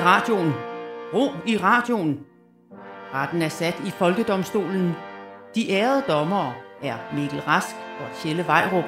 [0.00, 0.52] i radioen.
[1.14, 2.18] Ro i radioen.
[3.14, 4.92] Retten er sat i Folkedomstolen.
[5.54, 6.52] De ærede dommere
[6.82, 8.84] er Mikkel Rask og Tjelle Vejrup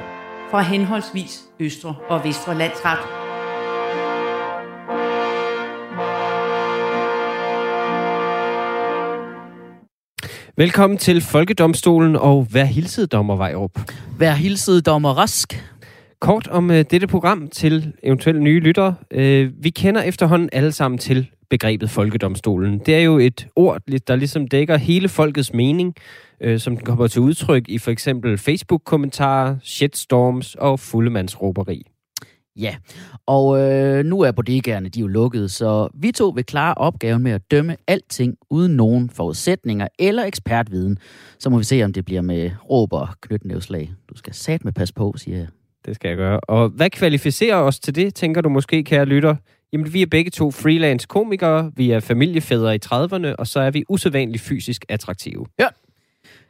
[0.50, 2.98] fra henholdsvis Østre og Vestre Landsret.
[10.56, 13.78] Velkommen til Folkedomstolen og vær hilset, dommer Vejrup.
[14.18, 15.71] Vær hilset, dommer Rask.
[16.22, 18.94] Kort om øh, dette program til eventuelle nye lyttere.
[19.10, 22.78] Øh, vi kender efterhånden alle sammen til begrebet Folkedomstolen.
[22.78, 25.94] Det er jo et ord, der ligesom dækker hele folkets mening,
[26.40, 31.82] øh, som kommer til udtryk i for eksempel Facebook-kommentarer, shitstorms og fuldemandsråberi.
[32.56, 32.76] Ja,
[33.26, 37.22] og øh, nu er bodegaerne de er jo lukket, så vi to vil klare opgaven
[37.22, 40.98] med at dømme alting uden nogen forudsætninger eller ekspertviden.
[41.38, 43.92] Så må vi se, om det bliver med råb og knytnævslag.
[44.08, 45.46] Du skal sat med pas på, siger jeg.
[45.86, 46.40] Det skal jeg gøre.
[46.40, 49.36] Og hvad kvalificerer os til det, tænker du måske, kære lytter?
[49.72, 53.70] Jamen, vi er begge to freelance komikere, vi er familiefædre i 30'erne, og så er
[53.70, 55.46] vi usædvanligt fysisk attraktive.
[55.58, 55.66] Ja.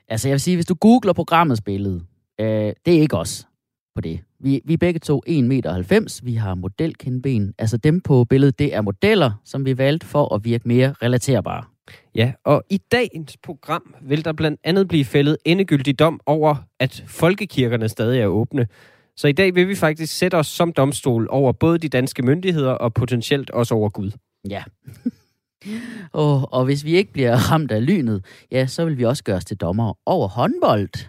[0.08, 2.02] Altså, jeg vil sige, hvis du googler programmets billede,
[2.40, 2.46] øh,
[2.86, 3.46] det er ikke os
[3.94, 4.20] på det.
[4.40, 6.20] Vi, vi er begge to 1,90 meter.
[6.22, 7.54] Vi har modelkindben.
[7.58, 11.64] Altså dem på billedet, det er modeller, som vi valgte for at virke mere relaterbare.
[12.14, 17.04] Ja, og i dagens program vil der blandt andet blive fældet endegyldig dom over, at
[17.06, 18.66] folkekirkerne stadig er åbne.
[19.16, 22.72] Så i dag vil vi faktisk sætte os som domstol over både de danske myndigheder
[22.72, 24.10] og potentielt også over Gud.
[24.50, 24.62] Ja.
[26.12, 29.36] og, og hvis vi ikke bliver ramt af lynet, ja, så vil vi også gøre
[29.36, 31.08] os til dommer over håndbold.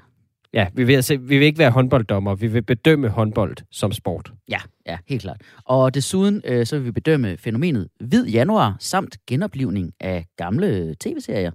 [0.54, 2.36] Ja, vi vil, altså, vi vil ikke være håndbolddommer.
[2.36, 4.34] Vi vil bedømme håndbold som sport.
[4.50, 5.42] Ja, ja, helt klart.
[5.66, 11.52] Og desuden øh, så vil vi bedømme fænomenet Hvid Januar samt genoplivning af gamle tv-serier.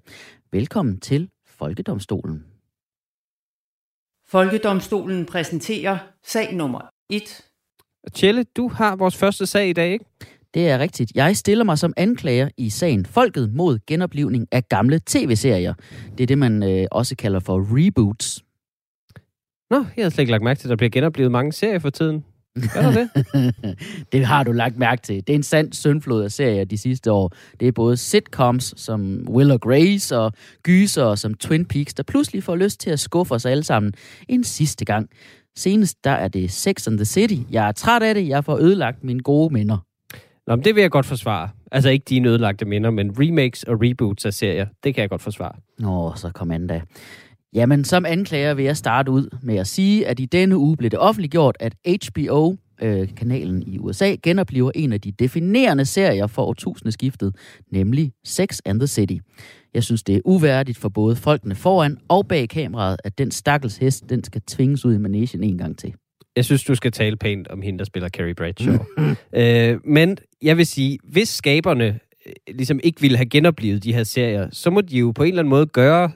[0.53, 2.45] Velkommen til Folkedomstolen.
[4.31, 7.23] Folkedomstolen præsenterer sag nummer 1.
[8.15, 10.05] Tjelle, du har vores første sag i dag, ikke?
[10.55, 11.13] Det er rigtigt.
[11.15, 15.75] Jeg stiller mig som anklager i sagen Folket mod genoplivning af gamle tv-serier.
[16.19, 18.45] Det er det, man øh, også kalder for reboots.
[19.71, 21.91] Nå, jeg har slet ikke lagt mærke til, at der bliver genoplevet mange serier for
[21.91, 22.25] tiden.
[22.75, 23.09] Gør du det?
[24.13, 25.17] det har du lagt mærke til.
[25.27, 27.33] Det er en sand søndflod af serier de sidste år.
[27.61, 30.33] Det er både sitcoms som Will og Grace og
[30.63, 33.93] gyser som Twin Peaks, der pludselig får lyst til at skuffe os alle sammen
[34.29, 35.09] en sidste gang.
[35.57, 37.39] Senest der er det Sex and the City.
[37.51, 38.29] Jeg er træt af det.
[38.29, 39.79] Jeg får ødelagt mine gode minder.
[40.47, 41.49] Nå, men det vil jeg godt forsvare.
[41.73, 44.67] Altså ikke dine ødelagte minder, men remakes og reboots af serier.
[44.85, 45.53] Det kan jeg godt forsvare.
[45.79, 46.83] Nå, så kom an da.
[47.55, 50.91] Jamen, som anklager vil jeg starte ud med at sige, at i denne uge blev
[50.91, 56.43] det offentliggjort, at HBO, øh, kanalen i USA, genoplever en af de definerende serier for
[56.43, 57.37] årtusindeskiftet,
[57.73, 59.17] nemlig Sex and the City.
[59.75, 63.77] Jeg synes, det er uværdigt for både folkene foran og bag kameraet, at den stakkels
[63.77, 65.95] hest, den skal tvinges ud i managen en gang til.
[66.37, 68.79] Jeg synes, du skal tale pænt om hende, der spiller Carrie Bradshaw.
[69.41, 74.05] øh, men jeg vil sige, hvis skaberne øh, ligesom ikke ville have genoplevet de her
[74.05, 76.11] serier, så må de jo på en eller anden måde gøre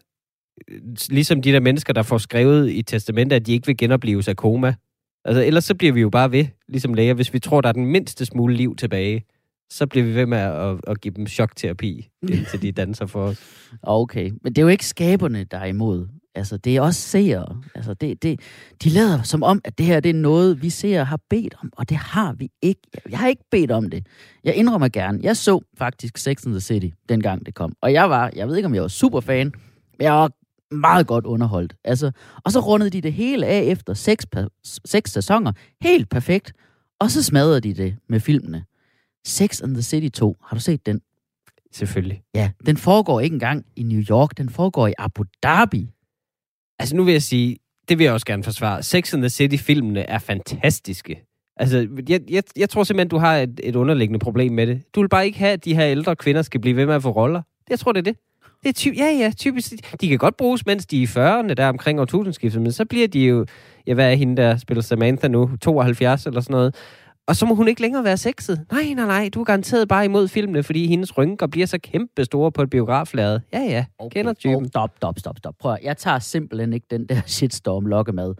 [1.10, 4.36] ligesom de der mennesker, der får skrevet i testamentet, at de ikke vil genopleves af
[4.36, 4.74] koma.
[5.24, 7.14] Altså, ellers så bliver vi jo bare ved, ligesom læger.
[7.14, 9.24] Hvis vi tror, der er den mindste smule liv tilbage,
[9.70, 13.40] så bliver vi ved med at, at give dem chokterapi, indtil de danser for os.
[13.82, 16.08] Okay, men det er jo ikke skaberne, der er imod.
[16.34, 17.62] Altså, det er også seere.
[17.74, 18.40] Altså, det, det,
[18.84, 21.72] de lader som om, at det her det er noget, vi ser har bedt om,
[21.76, 22.80] og det har vi ikke.
[23.10, 24.06] Jeg har ikke bedt om det.
[24.44, 25.18] Jeg indrømmer gerne.
[25.22, 27.76] Jeg så faktisk Sex and the City, dengang det kom.
[27.80, 29.52] Og jeg var, jeg ved ikke, om jeg var super fan,
[29.98, 30.30] men jeg var
[30.72, 31.74] meget godt underholdt.
[31.84, 32.10] Altså,
[32.44, 34.26] og så rundede de det hele af efter seks,
[34.84, 35.52] seks sæsoner.
[35.80, 36.52] Helt perfekt.
[37.00, 38.64] Og så smadrede de det med filmene.
[39.26, 40.36] Sex and the City 2.
[40.44, 41.00] Har du set den?
[41.72, 42.22] Selvfølgelig.
[42.34, 44.38] Ja, den foregår ikke engang i New York.
[44.38, 45.90] Den foregår i Abu Dhabi.
[46.78, 47.56] Altså nu vil jeg sige,
[47.88, 48.82] det vil jeg også gerne forsvare.
[48.82, 51.24] Sex and the City-filmene er fantastiske.
[51.56, 54.82] Altså, jeg, jeg, jeg tror simpelthen, du har et, et underliggende problem med det.
[54.94, 57.02] Du vil bare ikke have, at de her ældre kvinder skal blive ved med at
[57.02, 57.42] få roller.
[57.70, 58.16] Jeg tror, det er det.
[58.62, 59.72] Det er ty- ja, ja, typisk.
[60.00, 63.08] De kan godt bruges, mens de er i 40'erne, der omkring årtusindskiftet, men så bliver
[63.08, 63.46] de jo,
[63.86, 66.74] ja, hvad er hende, der spiller Samantha nu, 72 eller sådan noget.
[67.26, 68.64] Og så må hun ikke længere være sexet.
[68.72, 72.24] Nej, nej, nej, du er garanteret bare imod filmene, fordi hendes rynker bliver så kæmpe
[72.24, 73.40] store på et biograflade.
[73.52, 74.18] Ja, ja, okay.
[74.18, 74.56] kender typen.
[74.56, 75.54] Oh, stop, stop, stop, stop.
[75.60, 78.34] Prøv Jeg tager simpelthen ikke den der shitstorm lokke med.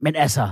[0.00, 0.48] Men altså,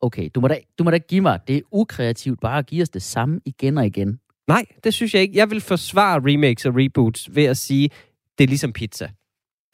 [0.00, 2.82] okay, du må, da, du må da give mig, det er ukreativt bare at give
[2.82, 4.18] os det samme igen og igen.
[4.48, 5.36] Nej, det synes jeg ikke.
[5.38, 7.90] Jeg vil forsvare remakes og reboots ved at sige,
[8.38, 9.10] det er ligesom pizza.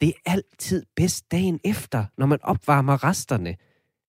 [0.01, 3.55] Det er altid bedst dagen efter, når man opvarmer resterne.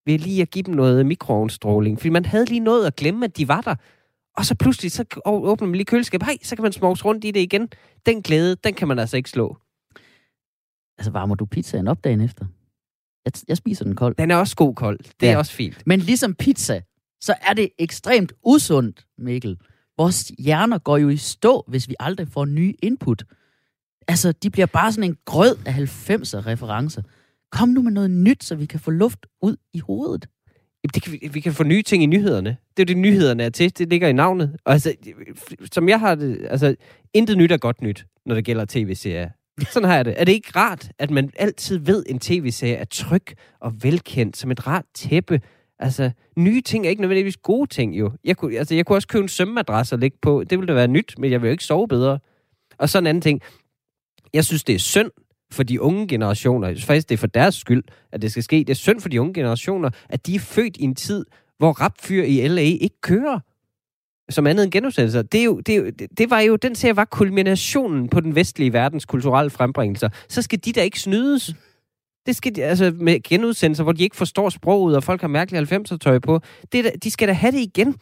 [0.07, 1.99] Ved lige at give dem noget mikroovnstråling.
[1.99, 3.75] Fordi man havde lige noget at glemme, at de var der.
[4.37, 6.27] Og så pludselig, så åbner man lige køleskabet.
[6.27, 7.69] Hej, så kan man smogs rundt i det igen.
[8.07, 9.57] Den glæde, den kan man altså ikke slå.
[10.99, 12.47] Altså, varmer du pizzaen op dagen efter?
[13.25, 14.15] Jeg, jeg spiser den kold.
[14.15, 14.99] Den er også god kold.
[14.99, 15.33] Det ja.
[15.33, 15.83] er også fint.
[15.87, 16.83] Men ligesom pizza,
[17.21, 19.59] så er det ekstremt usundt, Mikkel
[19.97, 23.25] Vores hjerner går jo i stå, hvis vi aldrig får nye input.
[24.09, 27.03] Altså, de bliver bare sådan en grød af 90'er referencer.
[27.53, 30.27] Kom nu med noget nyt, så vi kan få luft ud i hovedet.
[30.85, 32.57] Jamen, det kan vi, vi kan få nye ting i nyhederne.
[32.77, 33.79] Det er jo det, nyhederne er til.
[33.79, 34.57] Det ligger i navnet.
[34.65, 34.95] Og altså,
[35.73, 36.75] som jeg har det, altså,
[37.15, 39.29] intet nyt er godt nyt, når det gælder tv-serier.
[39.71, 40.15] Sådan har jeg det.
[40.21, 43.27] Er det ikke rart, at man altid ved, at en tv-serie er tryg
[43.61, 45.41] og velkendt, som et rart tæppe?
[45.79, 48.13] Altså, nye ting er ikke nødvendigvis gode ting, jo.
[48.25, 50.45] Jeg kunne, altså, jeg kunne også købe en sømmadras og lægge på.
[50.45, 52.19] Det ville da være nyt, men jeg vil jo ikke sove bedre.
[52.79, 53.41] Og så en anden ting.
[54.35, 55.11] Jeg synes, det er synd
[55.53, 56.69] for de unge generationer.
[56.69, 58.57] Jeg synes faktisk, det er for deres skyld, at det skal ske.
[58.57, 61.27] Det er synd for de unge generationer, at de er født i en tid,
[61.59, 63.39] hvor rapfyr i LA ikke kører
[64.31, 65.23] som andet end genudsendelser.
[65.23, 68.35] Det, er jo, det, er jo, det var jo, den serie var kulminationen på den
[68.35, 70.09] vestlige verdens kulturelle frembringelser.
[70.29, 71.55] Så skal de der ikke snydes.
[72.27, 75.73] Det skal de, altså med genudsendelser, hvor de ikke forstår sproget, og folk har mærkeligt
[75.73, 76.41] 90'er tøj på.
[76.73, 77.95] Det, de skal da have det igen.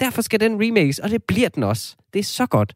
[0.00, 1.96] Derfor skal den remakes, og det bliver den også.
[2.12, 2.74] Det er så godt.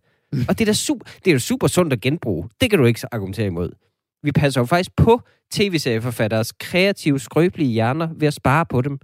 [0.49, 2.49] Og det er da super, det er jo super sundt at genbruge.
[2.61, 3.71] Det kan du ikke argumentere imod.
[4.23, 5.21] Vi passer jo faktisk på
[5.53, 8.99] tv-serieforfatteres kreative, skrøbelige hjerner ved at spare på dem.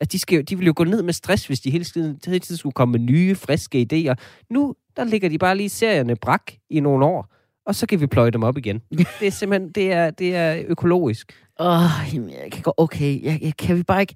[0.00, 2.38] At de, skal, de vil jo gå ned med stress, hvis de hele tiden, hele
[2.38, 4.14] tiden skulle komme med nye, friske idéer.
[4.50, 7.34] Nu, der ligger de bare lige serierne brak i nogle år,
[7.66, 8.78] og så kan vi pløje dem op igen.
[9.20, 11.32] Det er simpelthen, det er, det er økologisk.
[11.60, 14.14] Åh, oh, jeg kan gå, okay, jeg, jeg, kan vi bare ikke...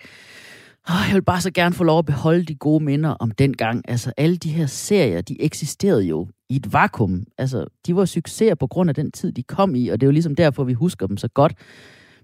[0.90, 3.56] Oh, jeg vil bare så gerne få lov at beholde de gode minder om den
[3.56, 3.84] gang.
[3.88, 7.24] Altså, alle de her serier, de eksisterede jo i et vakuum.
[7.38, 10.08] Altså, de var succeser på grund af den tid, de kom i, og det er
[10.08, 11.54] jo ligesom derfor, vi husker dem så godt.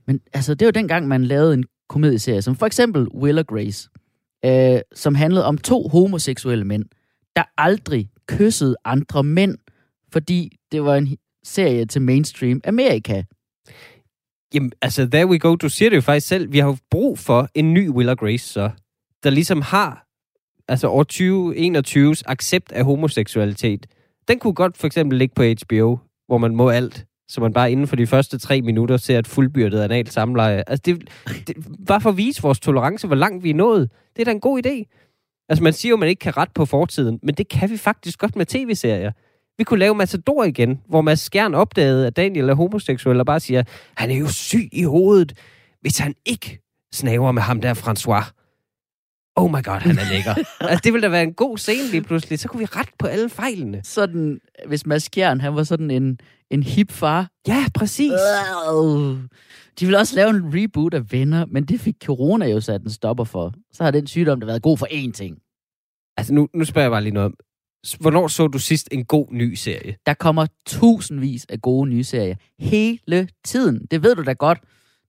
[0.07, 3.91] Men altså, det var dengang, man lavede en komedieserie, som for eksempel Will og Grace,
[4.45, 6.85] øh, som handlede om to homoseksuelle mænd,
[7.37, 9.59] der aldrig kyssede andre mænd,
[10.13, 13.23] fordi det var en serie til mainstream Amerika.
[14.55, 15.55] Jamen, altså, there we go.
[15.55, 16.53] Du siger det jo faktisk selv.
[16.53, 18.71] Vi har jo brug for en ny Will og Grace, så,
[19.23, 20.07] der ligesom har
[20.69, 23.87] altså år 2021's accept af homoseksualitet.
[24.29, 27.73] Den kunne godt for eksempel ligge på HBO, hvor man må alt så man bare
[27.73, 30.65] inden for de første tre minutter ser et fuldbyrdet analt samleje.
[30.67, 31.11] Altså, det,
[31.47, 31.57] det,
[31.87, 33.91] bare for at vise vores tolerance, hvor langt vi er nået.
[34.17, 34.85] Det er da en god idé.
[35.49, 37.77] Altså, man siger jo, at man ikke kan ret på fortiden, men det kan vi
[37.77, 39.13] faktisk godt med tv-serier.
[39.59, 43.41] Vi kunne lave Matador igen, hvor Mads Skjern opdagede, at Daniel er homoseksuel, og bare
[43.41, 43.63] siger,
[43.97, 45.33] han er jo syg i hovedet,
[45.81, 46.61] hvis han ikke
[46.93, 48.44] snaver med ham der, François.
[49.37, 50.35] Oh my god, han er lækker.
[50.61, 52.39] altså, det ville da være en god scene lige pludselig.
[52.39, 53.81] Så kunne vi ret på alle fejlene.
[53.85, 56.19] Sådan, hvis Mads Skjern, han var sådan en,
[56.51, 57.29] en hip far.
[57.49, 58.13] Ja, præcis.
[58.13, 59.19] Øh,
[59.81, 62.91] de ville også lave en reboot af Venner, men det fik corona jo sat en
[62.91, 63.55] stopper for.
[63.73, 65.39] Så har den sygdom der været god for én ting.
[66.17, 67.35] Altså, nu, nu spørger jeg bare lige noget om.
[68.01, 69.97] Hvornår så du sidst en god ny serie?
[70.07, 72.37] Der kommer tusindvis af gode nye serier.
[72.59, 73.87] Hele tiden.
[73.91, 74.59] Det ved du da godt.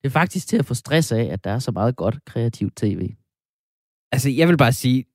[0.04, 2.76] Det er faktisk til at få stress af, at der er så meget godt kreativt
[2.76, 3.10] tv.
[4.16, 5.06] Altså, jeg vil bare sige,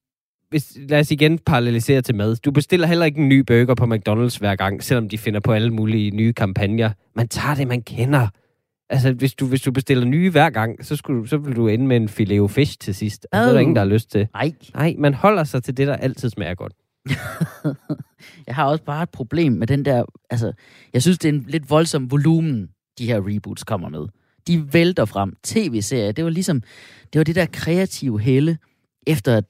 [0.50, 2.36] hvis, lad os igen parallelisere til mad.
[2.36, 5.52] Du bestiller heller ikke en ny burger på McDonald's hver gang, selvom de finder på
[5.52, 6.90] alle mulige nye kampagner.
[7.16, 8.28] Man tager det, man kender.
[8.90, 11.86] Altså, hvis du, hvis du bestiller nye hver gang, så, skulle, så vil du ende
[11.86, 13.26] med en filet fish til sidst.
[13.32, 14.28] Altså, det er der ingen, der har lyst til.
[14.34, 14.52] Nej.
[14.74, 16.72] Nej, man holder sig til det, der altid smager godt.
[18.46, 20.04] jeg har også bare et problem med den der...
[20.30, 20.52] Altså,
[20.92, 22.68] jeg synes, det er en lidt voldsom volumen,
[22.98, 24.06] de her reboots kommer med.
[24.46, 25.32] De vælter frem.
[25.42, 26.62] TV-serier, det var ligesom...
[27.12, 28.58] Det var det der kreative helle,
[29.10, 29.40] efter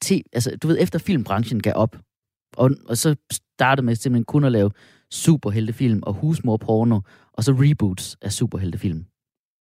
[0.00, 1.96] te, altså, du ved, efter filmbranchen gav op,
[2.56, 4.70] og, og så startede med simpelthen kun at lave
[5.10, 7.00] superheltefilm og husmorporno,
[7.32, 9.04] og så reboots af superheltefilm.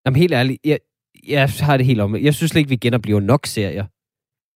[0.05, 0.79] Jamen helt ærligt, jeg,
[1.27, 2.15] jeg har det helt om.
[2.15, 3.85] Jeg synes slet ikke, vi genoplever nok serier.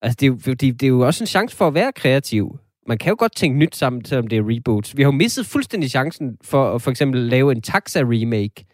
[0.01, 2.59] Altså, det er, jo, fordi det er jo også en chance for at være kreativ.
[2.87, 4.97] Man kan jo godt tænke nyt sammen, selvom det er reboots.
[4.97, 8.65] Vi har jo misset fuldstændig chancen for at for eksempel lave en taxa-remake,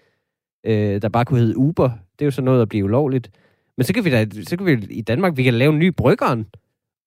[0.65, 1.89] øh, der bare kunne hedde Uber.
[1.89, 3.29] Det er jo så noget at blive ulovligt.
[3.77, 5.87] Men så kan vi da, så kan vi i Danmark, vi kan lave en ny
[5.87, 6.45] bryggeren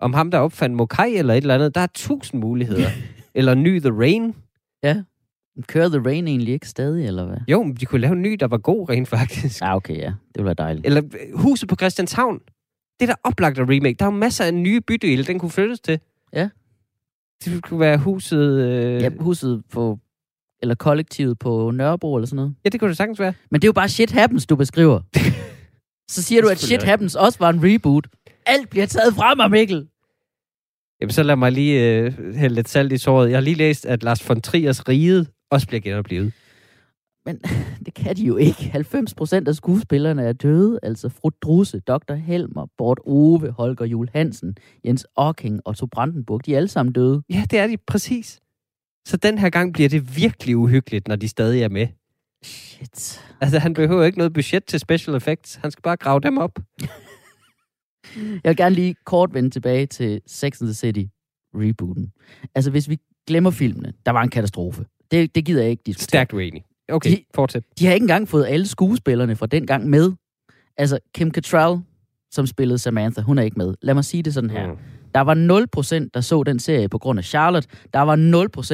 [0.00, 1.74] om ham, der opfandt Mokai eller et eller andet.
[1.74, 2.90] Der er tusind muligheder.
[3.34, 4.34] eller ny The Rain.
[4.82, 5.02] Ja.
[5.66, 7.36] Kører The Rain egentlig ikke stadig, eller hvad?
[7.48, 9.60] Jo, men de kunne lave en ny, der var god rent faktisk.
[9.60, 10.06] Ja, okay, ja.
[10.06, 10.86] Det ville være dejligt.
[10.86, 12.38] Eller øh, Huset på Christianshavn.
[13.00, 13.96] Det er der oplagt af remake.
[13.98, 16.00] Der er jo masser af nye bydele, den kunne flyttes til.
[16.32, 16.48] Ja.
[17.44, 18.60] Det kunne være huset...
[18.60, 19.02] Øh...
[19.02, 19.98] Ja, huset på...
[20.62, 22.54] Eller kollektivet på Nørrebro eller sådan noget.
[22.64, 23.32] Ja, det kunne det sagtens være.
[23.50, 25.00] Men det er jo bare shit happens, du beskriver.
[26.10, 28.06] Så siger du, at shit happens også var en reboot.
[28.46, 29.88] Alt bliver taget fra mig, Mikkel.
[31.00, 33.30] Jamen, så lad mig lige øh, hælde lidt salt i såret.
[33.30, 36.32] Jeg har lige læst, at Lars von Triers Ride også bliver genoplevet.
[37.26, 37.38] Men
[37.86, 38.64] det kan de jo ikke.
[38.64, 40.78] 90 procent af skuespillerne er døde.
[40.82, 42.14] Altså Fru Drusse, Dr.
[42.14, 46.46] Helmer, Bort Ove, Holger Jul Hansen, Jens Ocking og Otto Brandenburg.
[46.46, 47.22] De er alle sammen døde.
[47.30, 48.40] Ja, det er de præcis.
[49.08, 51.86] Så den her gang bliver det virkelig uhyggeligt, når de stadig er med.
[52.44, 53.20] Shit.
[53.40, 55.54] Altså, han behøver ikke noget budget til special effects.
[55.54, 56.58] Han skal bare grave dem op.
[58.44, 61.02] Jeg vil gerne lige kort vende tilbage til Sex and the City.
[61.54, 62.12] rebooten.
[62.54, 64.84] Altså, hvis vi glemmer filmene, der var en katastrofe.
[65.10, 66.08] Det, det gider jeg ikke diskutere.
[66.08, 66.64] Stærkt uenig.
[66.88, 67.62] Okay, De- fortsæt.
[67.78, 70.12] De har ikke engang fået alle skuespillerne fra den gang med.
[70.76, 71.80] Altså, Kim Cattrall,
[72.30, 73.74] som spillede Samantha, hun er ikke med.
[73.82, 74.66] Lad mig sige det sådan her.
[74.72, 74.78] Mm.
[75.14, 75.34] Der var
[76.04, 77.68] 0% der så den serie på grund af Charlotte.
[77.94, 78.16] Der var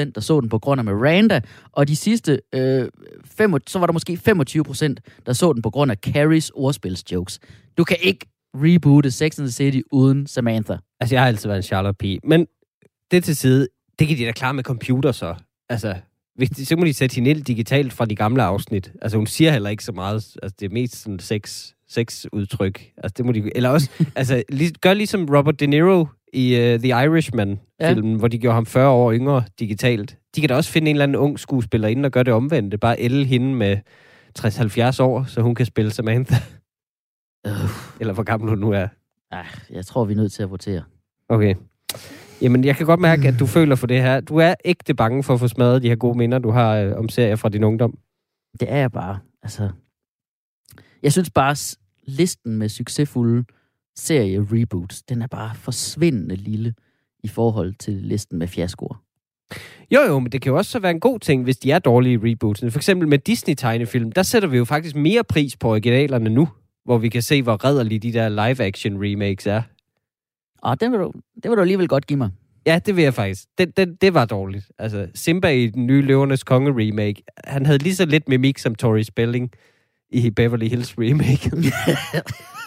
[0.06, 1.40] 0% der så den på grund af Miranda.
[1.72, 2.88] Og de sidste, øh,
[3.24, 4.94] fem, så var der måske 25%
[5.26, 7.40] der så den på grund af Carries ordspilsjokes.
[7.78, 10.76] Du kan ikke reboote Sex and the City uden Samantha.
[11.00, 12.20] Altså, jeg har altid været en Charlotte pige.
[12.24, 12.46] Men
[13.10, 15.34] det til side, det kan de da klare med computer så.
[15.68, 15.94] Altså,
[16.36, 18.92] hvis de, så må de sætte hende ind digitalt fra de gamle afsnit.
[19.02, 20.14] Altså, hun siger heller ikke så meget.
[20.42, 22.92] Altså, det er mest sådan sex, sex udtryk.
[22.96, 23.56] Altså, det må de...
[23.56, 28.18] Eller også, altså, lig, gør ligesom Robert De Niro i uh, The Irishman-filmen, ja.
[28.18, 30.18] hvor de gjorde ham 40 år yngre digitalt.
[30.36, 32.78] De kan da også finde en eller anden ung skuespiller inden og gøre det omvendte.
[32.78, 33.76] Bare elle hende med
[34.38, 36.34] 60-70 år, så hun kan spille Samantha.
[37.46, 37.52] Øh,
[38.00, 38.88] Eller hvor gammel hun nu er.
[39.30, 40.82] ah, jeg tror, vi er nødt til at votere.
[41.28, 41.54] Okay.
[42.42, 44.20] Jamen, jeg kan godt mærke, at du føler for det her.
[44.20, 46.96] Du er ægte bange for at få smadret de her gode minder, du har øh,
[46.96, 47.98] om serier fra din ungdom.
[48.60, 49.18] Det er jeg bare.
[49.42, 49.70] Altså,
[51.02, 51.56] jeg synes bare,
[52.06, 53.44] listen med succesfulde
[53.98, 56.74] serie-reboots, den er bare forsvindende lille
[57.22, 59.02] i forhold til listen med fiaskoer.
[59.90, 61.78] Jo, jo, men det kan jo også så være en god ting, hvis de er
[61.78, 62.60] dårlige reboots.
[62.60, 66.48] For eksempel med Disney-tegnefilm, der sætter vi jo faktisk mere pris på originalerne nu,
[66.84, 69.62] hvor vi kan se, hvor redderlige de der live-action remakes er.
[70.62, 72.30] Og den vil du, det vil du alligevel godt give mig.
[72.66, 73.44] Ja, det vil jeg faktisk.
[73.58, 74.70] Det, det, det var dårligt.
[74.78, 79.02] Altså, Simba i den nye Løvernes Konge-remake, han havde lige så lidt mimik som Tori
[79.02, 79.50] Spelling
[80.10, 81.50] i Beverly Hills remake.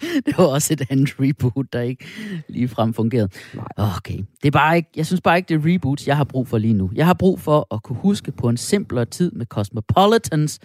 [0.26, 2.06] det var også et andet reboot, der ikke
[2.48, 3.28] lige frem fungerede.
[3.76, 4.18] Okay.
[4.42, 6.58] Det er bare ikke, jeg synes bare ikke, det er reboots, jeg har brug for
[6.58, 6.90] lige nu.
[6.94, 10.58] Jeg har brug for at kunne huske på en simplere tid med Cosmopolitans,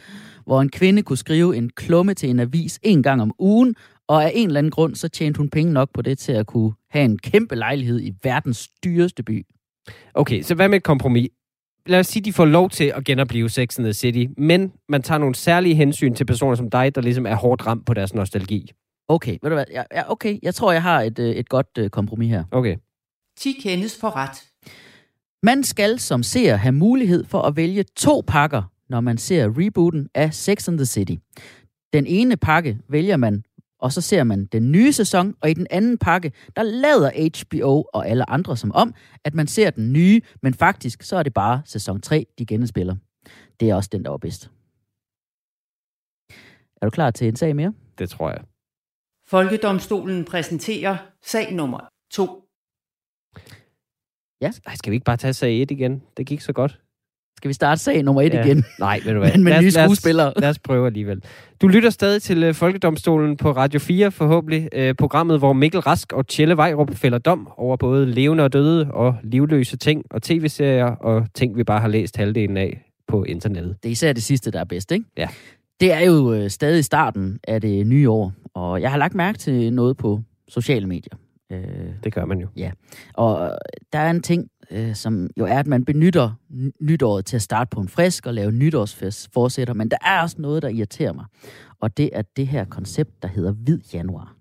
[0.45, 3.75] hvor en kvinde kunne skrive en klumme til en avis en gang om ugen,
[4.07, 6.47] og af en eller anden grund, så tjente hun penge nok på det til at
[6.47, 9.45] kunne have en kæmpe lejlighed i verdens dyreste by.
[10.13, 11.29] Okay, så hvad med et kompromis?
[11.85, 15.01] Lad os sige, de får lov til at genopleve Sex and the City, men man
[15.01, 18.13] tager nogle særlige hensyn til personer som dig, der ligesom er hårdt ramt på deres
[18.13, 18.71] nostalgi.
[19.07, 19.65] Okay, ved du hvad?
[19.71, 22.43] Ja, ja, okay, jeg tror, jeg har et, øh, et godt øh, kompromis her.
[22.51, 22.77] Okay.
[23.37, 24.49] 10 kendes for ret.
[25.43, 30.09] Man skal som seer have mulighed for at vælge to pakker, når man ser rebooten
[30.13, 31.15] af Sex and the City.
[31.93, 33.43] Den ene pakke vælger man,
[33.79, 37.83] og så ser man den nye sæson, og i den anden pakke, der lader HBO
[37.93, 38.93] og alle andre som om,
[39.23, 42.95] at man ser den nye, men faktisk så er det bare sæson 3, de genspiller.
[43.59, 44.49] Det er også den, der var bedst.
[46.81, 47.73] Er du klar til en sag mere?
[47.97, 48.39] Det tror jeg.
[49.37, 51.79] Folkedomstolen præsenterer sag nummer
[52.13, 52.43] 2.
[54.41, 56.01] Ej, skal vi ikke bare tage sag 1 igen?
[56.17, 56.79] Det gik så godt.
[57.37, 58.45] Skal vi starte sag nummer et Ja.
[58.45, 58.63] igen?
[58.79, 59.31] Nej, ved du hvad?
[59.31, 60.33] Men med nye lad os- skuespillere.
[60.37, 61.23] Lad os prøve alligevel.
[61.61, 64.69] Du lytter stadig til uh, Folkedomstolen på Radio 4, forhåbentlig.
[64.89, 68.91] Uh, programmet, hvor Mikkel Rask og Tjelle Vejrup fælder dom over både levende og døde
[68.91, 73.77] og livløse ting og tv-serier og ting, vi bare har læst halvdelen af på internettet.
[73.83, 75.05] Det er især det sidste, der er bedst, ikke?
[75.17, 75.27] Ja.
[75.79, 79.37] Det er jo øh, stadig starten af det nye år, og jeg har lagt mærke
[79.37, 81.13] til noget på sociale medier.
[81.51, 82.47] Øh, Det gør man jo.
[83.13, 83.51] og øh,
[83.93, 86.31] der er en ting, øh, som jo er, at man benytter
[86.81, 90.35] nytåret til at starte på en frisk og lave nytårsfest fortsætter, men der er også
[90.39, 91.25] noget, der irriterer mig.
[91.79, 94.35] Og det er det her koncept, der hedder hvid januar.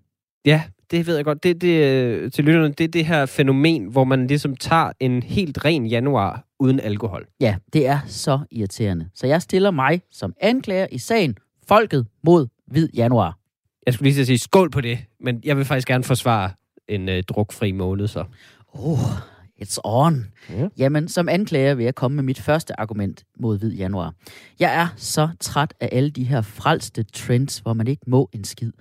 [0.45, 0.63] Ja,
[0.93, 1.43] det ved jeg godt.
[1.43, 5.23] Det, det, øh, til lytterne, det er det her fænomen, hvor man ligesom tager en
[5.23, 7.27] helt ren januar uden alkohol.
[7.41, 9.09] Ja, det er så irriterende.
[9.15, 13.37] Så jeg stiller mig som anklager i sagen Folket mod hvid januar.
[13.85, 16.51] Jeg skulle lige sige skål på det, men jeg vil faktisk gerne forsvare
[16.87, 18.23] en øh, drukfri måned så.
[18.73, 18.99] Oh,
[19.61, 20.25] it's on.
[20.49, 20.67] Ja.
[20.77, 24.13] Jamen, som anklager vil jeg komme med mit første argument mod hvid januar.
[24.59, 28.43] Jeg er så træt af alle de her frelste trends, hvor man ikke må en
[28.43, 28.71] skid.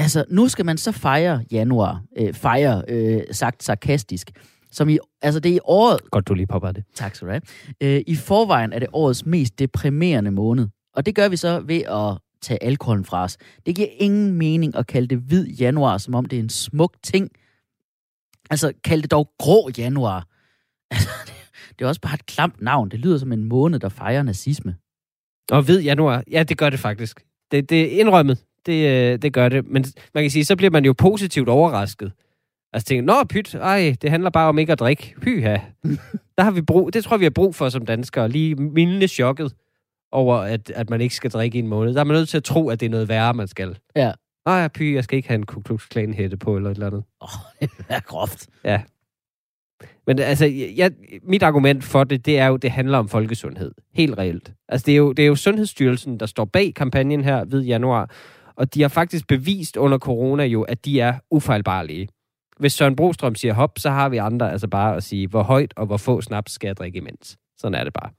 [0.00, 2.02] Altså, nu skal man så fejre januar.
[2.18, 4.30] Øh, fejre, øh, sagt sarkastisk.
[4.72, 6.84] Som i, altså det er i året, Godt, du lige popper det.
[6.94, 7.42] tak skal du have.
[7.80, 10.68] Øh, I forvejen er det årets mest deprimerende måned.
[10.94, 13.36] Og det gør vi så ved at tage alkoholen fra os.
[13.66, 16.96] Det giver ingen mening at kalde det hvid januar, som om det er en smuk
[17.02, 17.30] ting.
[18.50, 20.26] Altså, kald det dog grå januar.
[20.92, 21.08] Altså,
[21.78, 22.88] det, er også bare et klamt navn.
[22.90, 24.76] Det lyder som en måned, der fejrer nazisme.
[25.50, 27.24] Og ved januar, ja, det gør det faktisk.
[27.50, 28.38] Det, det er indrømmet.
[28.66, 29.66] Det, øh, det gør det.
[29.66, 32.12] Men man kan sige, så bliver man jo positivt overrasket.
[32.72, 35.14] Altså tænker, nå pyt, ej, det handler bare om ikke at drikke.
[35.22, 35.56] Pyha.
[36.38, 38.28] Der har vi brug, det tror jeg, vi har brug for som danskere.
[38.28, 39.52] Lige mildne chokket
[40.12, 41.94] over, at, at man ikke skal drikke i en måned.
[41.94, 43.78] Der er man nødt til at tro, at det er noget værre, man skal.
[43.96, 44.12] Ja.
[44.46, 46.74] Nå ja, py, jeg skal ikke have en Ku Klux Klan hætte på, eller et
[46.74, 47.04] eller andet.
[47.20, 48.48] Åh, oh, det er groft.
[50.06, 53.72] Men altså, jeg, mit argument for det, det er jo, det handler om folkesundhed.
[53.94, 54.52] Helt reelt.
[54.68, 58.10] Altså, det er jo, det er jo Sundhedsstyrelsen, der står bag kampagnen her ved januar,
[58.60, 62.08] og de har faktisk bevist under corona jo, at de er ufejlbarlige.
[62.58, 65.74] Hvis Søren Brostrøm siger hop, så har vi andre altså bare at sige, hvor højt
[65.76, 67.36] og hvor få snaps skal jeg drikke imens.
[67.58, 68.10] Sådan er det bare.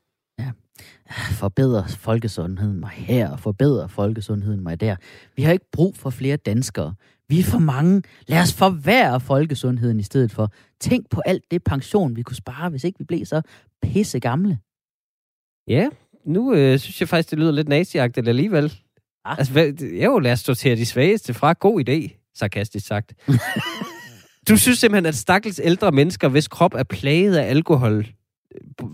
[1.31, 4.95] Forbedre folkesundheden mig her, forbedre folkesundheden mig der.
[5.35, 6.95] Vi har ikke brug for flere danskere.
[7.27, 8.03] Vi er for mange.
[8.27, 10.51] Lad os forværre folkesundheden i stedet for.
[10.79, 13.41] Tænk på alt det pension, vi kunne spare, hvis ikke vi blev så
[13.81, 14.59] pisse gamle.
[15.67, 15.89] Ja,
[16.25, 18.73] nu øh, synes jeg faktisk, det lyder lidt naziagtigt alligevel.
[19.25, 19.37] Ah.
[19.37, 21.53] Altså, hvad, jo, lad os sortere de svageste fra.
[21.53, 23.13] God idé, sarkastisk sagt.
[24.49, 28.05] du synes simpelthen, at stakkels ældre mennesker, hvis krop er plaget af alkohol,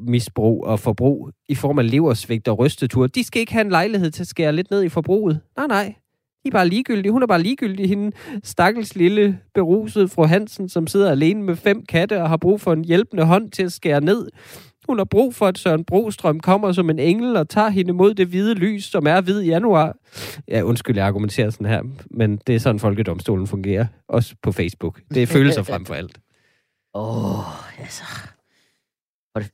[0.08, 4.12] misbrug og forbrug i form af leversvigt og rystetur, de skal ikke have en lejlighed
[4.12, 5.40] til at skære lidt ned i forbruget.
[5.58, 5.96] Nej, nej.
[6.44, 7.12] De er bare ligegyldige.
[7.12, 7.90] Hun er bare ligegyldig.
[7.90, 8.12] Hende
[8.44, 12.74] stakkels lille berusede fru Hansen, som sidder alene med fem katte og har brug for
[12.74, 14.28] en hjælpende hånd til at skære ned.
[14.88, 18.14] Hun har brug for, at Søren Brostrøm kommer som en engel og tager hende mod
[18.14, 19.96] det hvide lys, som er hvid i januar.
[20.48, 23.86] Ja, undskyld, jeg argumenterer sådan her, men det er sådan, folkedomstolen fungerer.
[24.10, 25.02] Også på Facebook.
[25.14, 26.20] Det er følelser frem for alt.
[26.94, 28.04] Åh, oh, altså...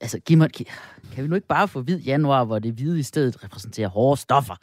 [0.02, 0.50] Altså, giv mig,
[1.13, 4.22] kan vi nu ikke bare få hvid januar, hvor det hvide i stedet repræsenterer hårde
[4.22, 4.56] stoffer?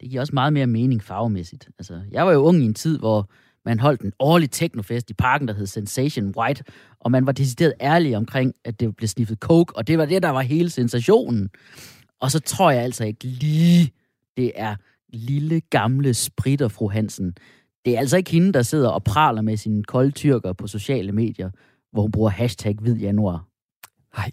[0.00, 1.68] Det giver også meget mere mening farvemæssigt.
[1.78, 3.30] Altså, jeg var jo ung i en tid, hvor
[3.64, 6.64] man holdt en årlig teknofest i parken, der hed Sensation White,
[7.00, 10.22] og man var decideret ærlig omkring, at det blev sniffet coke, og det var det,
[10.22, 11.50] der var hele sensationen.
[12.20, 13.92] Og så tror jeg altså ikke lige,
[14.36, 14.76] det er
[15.08, 17.34] lille gamle spritter, fru Hansen.
[17.84, 21.12] Det er altså ikke hende, der sidder og praler med sine kolde tyrker på sociale
[21.12, 21.50] medier,
[21.92, 23.48] hvor hun bruger hashtag hvid januar.
[24.16, 24.30] Nej,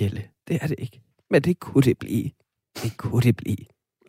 [0.00, 1.00] Jelle, det er det ikke.
[1.30, 2.30] Men det kunne det blive.
[2.82, 3.66] Det kunne det blive.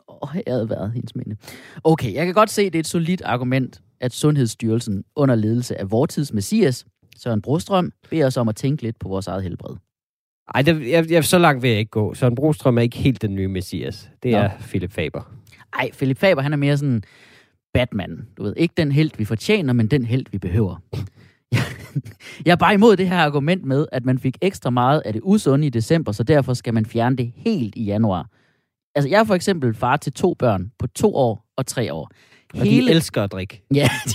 [0.08, 1.36] Åh, jeg havde været hendes minde.
[1.84, 5.92] Okay, jeg kan godt se, det er et solidt argument, at Sundhedsstyrelsen under ledelse af
[5.92, 6.86] vortids Messias,
[7.18, 9.76] Søren Brostrøm, beder os om at tænke lidt på vores eget helbred.
[10.56, 12.14] Ej, det, jeg, jeg, så langt vil jeg ikke gå.
[12.14, 14.10] Søren Brostrøm er ikke helt den nye messias.
[14.24, 14.38] Det Nå.
[14.38, 15.32] er Philip Faber.
[15.74, 17.04] Ej, Philip Faber, han er mere sådan
[17.74, 18.28] Batman.
[18.38, 20.76] Du ved, ikke den held, vi fortjener, men den held, vi behøver.
[22.46, 25.22] Jeg er bare imod det her argument med, at man fik ekstra meget af det
[25.24, 28.30] usunde i december, så derfor skal man fjerne det helt i januar.
[28.96, 32.12] Altså, jeg er for eksempel far til to børn på to år og tre år.
[32.60, 33.64] Og de elsker at drikke.
[33.76, 34.14] Ja, de,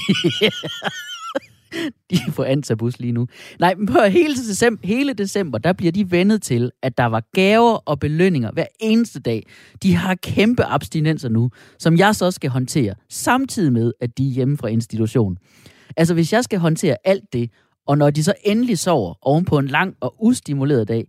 [2.10, 3.26] de får antabus lige nu.
[3.60, 7.22] Nej, men på hele december, hele december, der bliver de vendet til, at der var
[7.34, 9.42] gaver og belønninger hver eneste dag.
[9.82, 14.32] De har kæmpe abstinenser nu, som jeg så skal håndtere, samtidig med, at de er
[14.32, 15.36] hjemme fra institution.
[15.96, 17.50] Altså, hvis jeg skal håndtere alt det,
[17.86, 21.08] og når de så endelig sover oven på en lang og ustimuleret dag,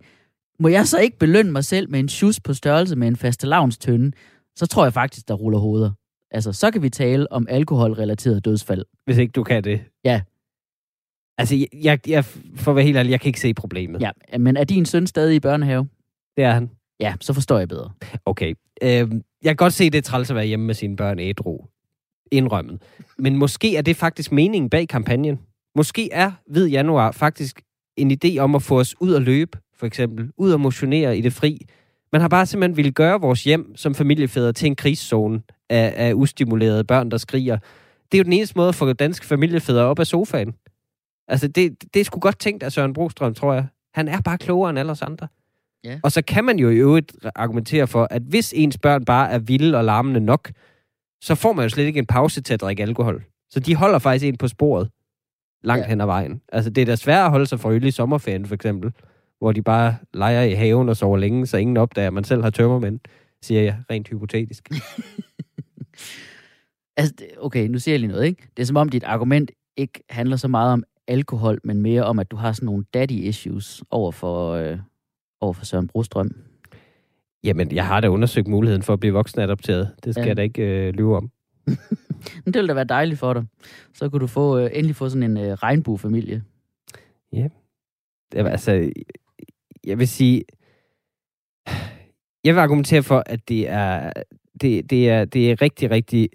[0.60, 4.12] må jeg så ikke belønne mig selv med en shoes på størrelse med en fastelavnstønde,
[4.56, 5.92] så tror jeg faktisk, der ruller hoveder.
[6.32, 8.86] Altså, så kan vi tale om alkoholrelateret dødsfald.
[9.06, 9.82] Hvis ikke du kan det.
[10.04, 10.22] Ja.
[11.38, 14.02] Altså, jeg, jeg, jeg, for at være helt ærlig, jeg kan ikke se problemet.
[14.02, 15.88] Ja, men er din søn stadig i børnehave?
[16.38, 16.70] Det er han.
[17.00, 17.92] Ja, så forstår jeg bedre.
[18.26, 18.54] Okay.
[18.82, 19.10] Øh, jeg
[19.44, 21.66] kan godt se, det er træls at være hjemme med sine børn ædru.
[22.32, 22.82] Indrømmet.
[23.18, 25.40] Men måske er det faktisk meningen bag kampagnen.
[25.76, 27.62] Måske er Hvid Januar faktisk
[27.98, 30.30] en idé om at få os ud at løbe, for eksempel.
[30.38, 31.68] Ud at motionere i det fri.
[32.12, 36.14] Man har bare simpelthen ville gøre vores hjem som familiefædre til en krigszone af, af
[36.14, 37.58] ustimulerede børn, der skriger.
[38.12, 40.54] Det er jo den eneste måde at få danske familiefædre op af sofaen.
[41.28, 43.66] Altså, det, det er sgu godt tænkt af Søren Brostrøm, tror jeg.
[43.94, 45.28] Han er bare klogere end alle os andre.
[45.84, 46.00] Ja.
[46.04, 49.40] Og så kan man jo i øvrigt argumentere for, at hvis ens børn bare er
[49.40, 50.52] vilde og larmende nok,
[51.22, 53.24] så får man jo slet ikke en pause til at drikke alkohol.
[53.50, 54.90] Så de holder faktisk en på sporet
[55.64, 55.90] langt Ja.
[55.90, 56.42] hen ad vejen.
[56.52, 58.92] Altså, det er da svært at holde sig for øl i sommerferien, for eksempel,
[59.40, 62.44] hvor de bare leger i haven og sover længe, så ingen opdager, at man selv
[62.44, 63.00] har tømmermænd,
[63.48, 64.70] siger jeg rent hypotetisk.
[66.98, 68.48] Altså, det- okay, nu siger jeg lige noget, ikke?
[68.58, 72.20] Det er som om, dit argument ikke handler så meget om alkohol, men mere om,
[72.20, 74.80] at du har sådan nogle daddy issues over for, øh,
[75.42, 76.32] over for Søren Brostrøm.
[77.44, 79.92] Jamen, jeg har da undersøgt muligheden for at blive voksenadopteret.
[80.04, 80.26] Det skal Ja.
[80.26, 80.30] ja.
[80.30, 81.32] jeg da ikke øh, lyve om.
[82.46, 83.46] Det ville da være dejligt for dig.
[83.94, 86.44] Så kunne du få, øh, endelig få sådan en øh, regnbuefamilie.
[88.32, 88.92] Det er, altså,
[89.84, 90.44] jeg vil sige,
[92.44, 94.14] jeg vil argumentere for, at det er,
[94.62, 96.30] det, det er, det er rigtig, rigtig,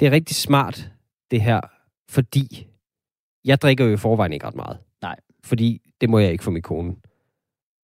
[0.00, 0.90] det er rigtig smart,
[1.30, 1.60] det her,
[2.10, 2.66] fordi
[3.44, 4.78] jeg drikker jo i forvejen ikke ret meget.
[5.02, 5.16] Nej.
[5.44, 6.96] Fordi det må jeg ikke for min kone.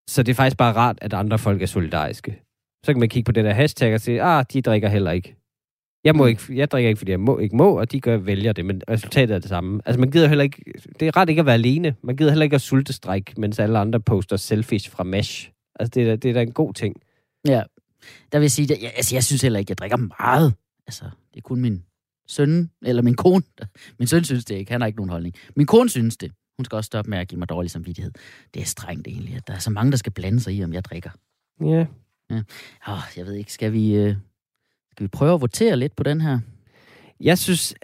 [0.09, 2.41] Så det er faktisk bare rart, at andre folk er solidariske.
[2.85, 5.35] Så kan man kigge på det der hashtag og sige, ah, de drikker heller ikke.
[6.03, 6.29] Jeg, må Mm.
[6.29, 8.81] ikke, jeg drikker ikke, fordi jeg må, ikke må, og de gør vælger det, men
[8.89, 9.81] resultatet er det samme.
[9.85, 10.63] Altså, man gider heller ikke...
[10.99, 11.95] Det er ret ikke at være alene.
[12.01, 15.51] Man gider heller ikke at sultestrække, mens alle andre poster selfies fra Mesh.
[15.79, 16.95] Altså, det er, da- det er da en god ting.
[17.47, 17.63] Ja,
[18.31, 20.53] der vil jeg sige, at jeg, altså, jeg synes heller ikke, jeg drikker meget.
[20.87, 21.03] Altså,
[21.33, 21.83] det er kun min
[22.27, 23.43] søn, eller min kone.
[23.99, 25.35] Min søn synes det ikke, han har ikke nogen holdning.
[25.55, 26.31] Min kone synes det.
[26.57, 28.11] Hun skal også stoppe med at give mig dårlig samvittighed.
[28.53, 30.73] Det er strengt egentlig, at der er så mange, der skal blande sig i, om
[30.73, 31.09] jeg drikker.
[32.29, 32.41] Ja.
[32.87, 34.15] Åh, jeg ved ikke, skal vi, øh,
[34.91, 36.39] skal vi prøve at votere lidt på den her?
[37.19, 37.75] Jeg synes,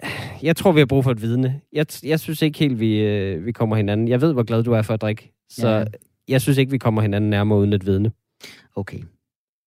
[0.42, 1.60] jeg tror, vi har brug for et vidne.
[1.72, 4.08] Jeg, jeg synes ikke helt, vi, øh, vi kommer hinanden.
[4.08, 5.84] Jeg ved, hvor glad du er for at drikke, så Ja.
[6.28, 8.12] Jeg synes ikke, vi kommer hinanden nærmere uden et vidne.
[8.76, 8.98] Okay.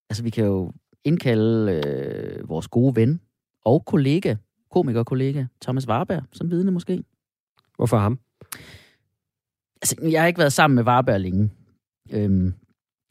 [0.09, 0.71] Altså, vi kan jo
[1.03, 3.21] indkalde øh, vores gode ven
[3.65, 4.35] og kollega,
[4.71, 7.03] komiker-kollega, Thomas Warberg, som vidne måske.
[7.75, 8.19] Hvorfor ham?
[9.81, 11.49] Altså, jeg har ikke været sammen med Warberg længe.
[12.11, 12.53] Øhm,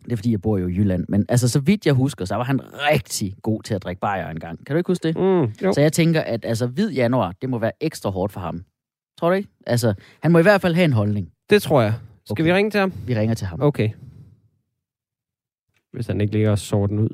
[0.05, 1.05] det er, fordi jeg bor jo i Jylland.
[1.09, 4.31] Men altså, så vidt jeg husker, så var han rigtig god til at drikke bajer
[4.31, 4.67] engang.
[4.67, 5.17] Kan du ikke huske det?
[5.17, 5.73] Mm, jo.
[5.73, 8.65] Så jeg tænker, at altså, hvid januar, det må være ekstra hårdt for ham.
[9.19, 9.49] Tror du ikke?
[9.67, 11.33] Altså, han må i hvert fald have en holdning.
[11.51, 11.95] Det tror jeg.
[12.31, 12.45] Skal Okay.
[12.45, 12.93] vi ringe til ham?
[13.07, 13.61] Vi ringer til ham.
[13.61, 13.91] Okay.
[15.93, 17.11] Hvis han ikke ligger og sår den ud.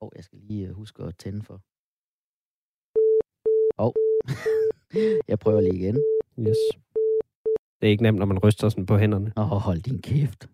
[0.00, 1.60] Åh, oh, jeg skal lige øh, huske at tænde for.
[3.78, 3.86] Åh.
[3.86, 3.92] Oh.
[5.30, 5.96] jeg prøver lige igen.
[6.38, 6.56] Yes.
[7.80, 9.32] Det er ikke nemt, når man ryster sådan på hænderne.
[9.36, 10.48] Åh, oh, hold din kæft.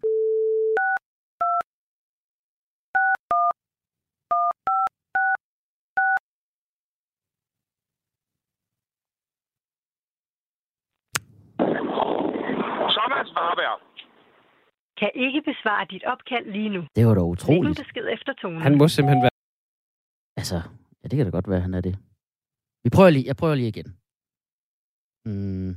[13.45, 13.79] Warberg.
[15.01, 16.81] Kan ikke besvare dit opkald lige nu.
[16.97, 17.79] Det var da Læg en utroligt.
[17.79, 18.61] besked efter tonen.
[18.63, 19.31] Han må simpelthen være...
[20.37, 20.57] Altså,
[21.03, 21.95] ja, det kan da godt være, han er det.
[22.85, 23.89] Vi prøver lige, jeg prøver lige igen.
[25.27, 25.77] Mm.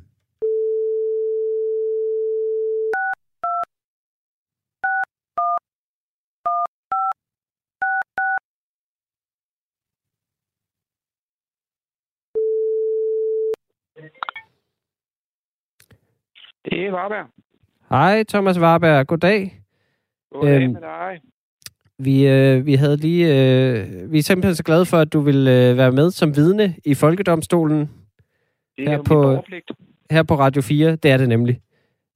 [16.66, 17.28] Det er Warberg.
[17.92, 19.08] Hej, Thomas Warberg.
[19.08, 19.62] Goddag.
[20.32, 21.22] Goddag Øhm, med dig.
[22.00, 23.26] Vi, øh, vi havde lige...
[23.28, 26.76] Øh, vi er simpelthen så glade for, at du vil øh, være med som vidne
[26.86, 27.90] i Folkedomstolen Det
[28.78, 29.44] her er jo på-
[30.12, 30.96] her på Radio 4.
[30.96, 31.62] Det er det nemlig.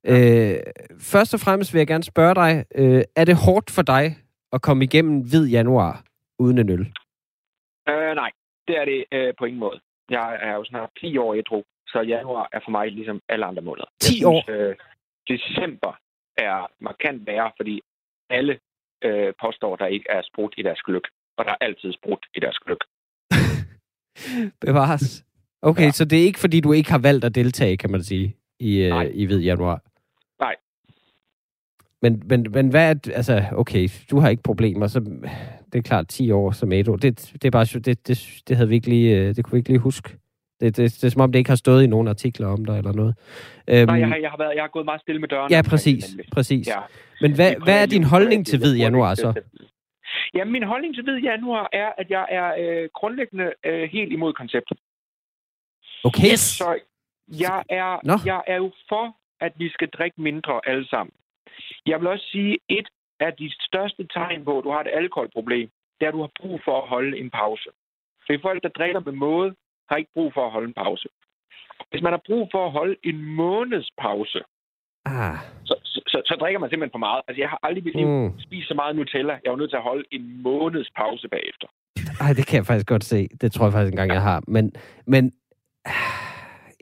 [0.08, 0.56] Øh,
[1.02, 4.18] først og fremmest vil jeg gerne spørge dig, øh, er det hårdt for dig
[4.54, 6.04] at komme igennem hvid januar
[6.40, 6.80] uden en øl?
[7.90, 8.32] Øh, nej,
[8.68, 9.80] det er det øh, på ingen måde.
[10.10, 13.62] Jeg er jo snart 10 år ædru, så januar er for mig ligesom alle andre
[13.62, 13.86] måneder.
[14.02, 14.76] 10 jeg synes, Øh,
[15.28, 15.94] december
[16.38, 17.82] er markant værre, fordi
[18.30, 18.60] alle
[19.04, 21.04] øh, påstår, der ikke er sprut i deres gløk.
[21.38, 22.82] Og der er altid sprut i deres gløk.
[24.66, 25.26] Bevares.
[25.62, 25.92] Okay, ja.
[25.92, 28.82] Så det er ikke, fordi du ikke har valgt at deltage, kan man sige, i,
[28.84, 29.12] øh, Nej.
[29.14, 29.82] i hvid januar?
[30.40, 30.56] Nej.
[32.02, 33.12] Men, men, men hvad er...
[33.14, 35.00] Altså, okay, du har ikke problemer, så
[35.74, 36.96] det er klart 10 år som ædru.
[36.96, 37.66] Det, det er bare...
[37.66, 40.18] Det, det, det, havde vi ikke lige, øh, det kunne vi ikke lige huske.
[40.60, 42.78] Det, det, det, er som om, det ikke har stået i nogen artikler om dig
[42.78, 43.16] eller noget.
[43.68, 45.52] Øhm, Nej, jeg har, jeg, har været, jeg har gået meget stille med døren.
[45.52, 46.10] ja, omkring det, præcis.
[46.10, 46.26] nemlig.
[46.32, 46.68] præcis.
[46.68, 46.80] Ja.
[47.22, 49.32] Men hvad, Vi hvad er din holdning til hvid januar det så?
[49.34, 49.44] til-
[50.34, 54.34] Ja, min holdning til hvid januar er, at jeg er øh, grundlæggende øh, helt imod
[54.34, 54.78] konceptet.
[56.04, 56.32] Okay.
[56.34, 56.40] Yes!
[56.40, 56.80] Så
[57.46, 58.14] jeg er, Nå.
[58.26, 59.06] jeg er jo for,
[59.42, 61.14] at vi skal drikke mindre alle sammen.
[61.86, 62.88] Jeg vil også sige, et
[63.20, 66.32] af de største tegn på, at du har et alkoholproblem, det er, at du har
[66.42, 67.70] brug for at holde en pause.
[68.26, 69.56] For folk, der drikker med måde,
[69.90, 71.08] har ikke brug for at holde en pause.
[71.92, 74.42] Hvis man har brug for at holde en måneds pause,
[75.06, 77.22] Ah, så, så, så, så drikker man simpelthen for meget.
[77.28, 78.40] Altså, jeg har aldrig i mit liv mm.
[78.40, 79.34] spist så meget Nutella.
[79.44, 81.68] Jeg var nødt til at holde en måneds pause bagefter.
[82.22, 83.28] Ej, det kan jeg faktisk godt se.
[83.42, 84.44] Det tror jeg faktisk engang, jeg har.
[84.48, 84.72] Men,
[85.08, 85.32] men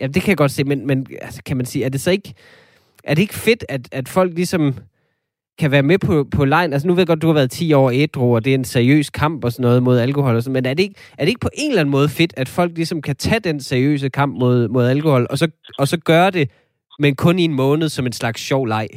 [0.01, 0.63] ja, det kan jeg godt se.
[0.63, 2.33] Men, men altså, kan man sige, er det så ikke,
[3.03, 4.75] er det ikke fedt, at, at folk ligesom
[5.59, 6.73] kan være med på, på lejen?
[6.73, 8.63] Altså nu ved jeg godt, du har været 10 år ædru, og det er en
[8.65, 10.35] seriøs kamp og sådan noget mod alkohol.
[10.35, 12.33] Og sådan, men er det, ikke, er det ikke på en eller anden måde fedt,
[12.37, 15.47] at folk ligesom kan tage den seriøse kamp mod, mod alkohol, og så,
[15.79, 16.51] og så gøre det,
[16.99, 18.87] men kun i en måned som en slags sjov leg?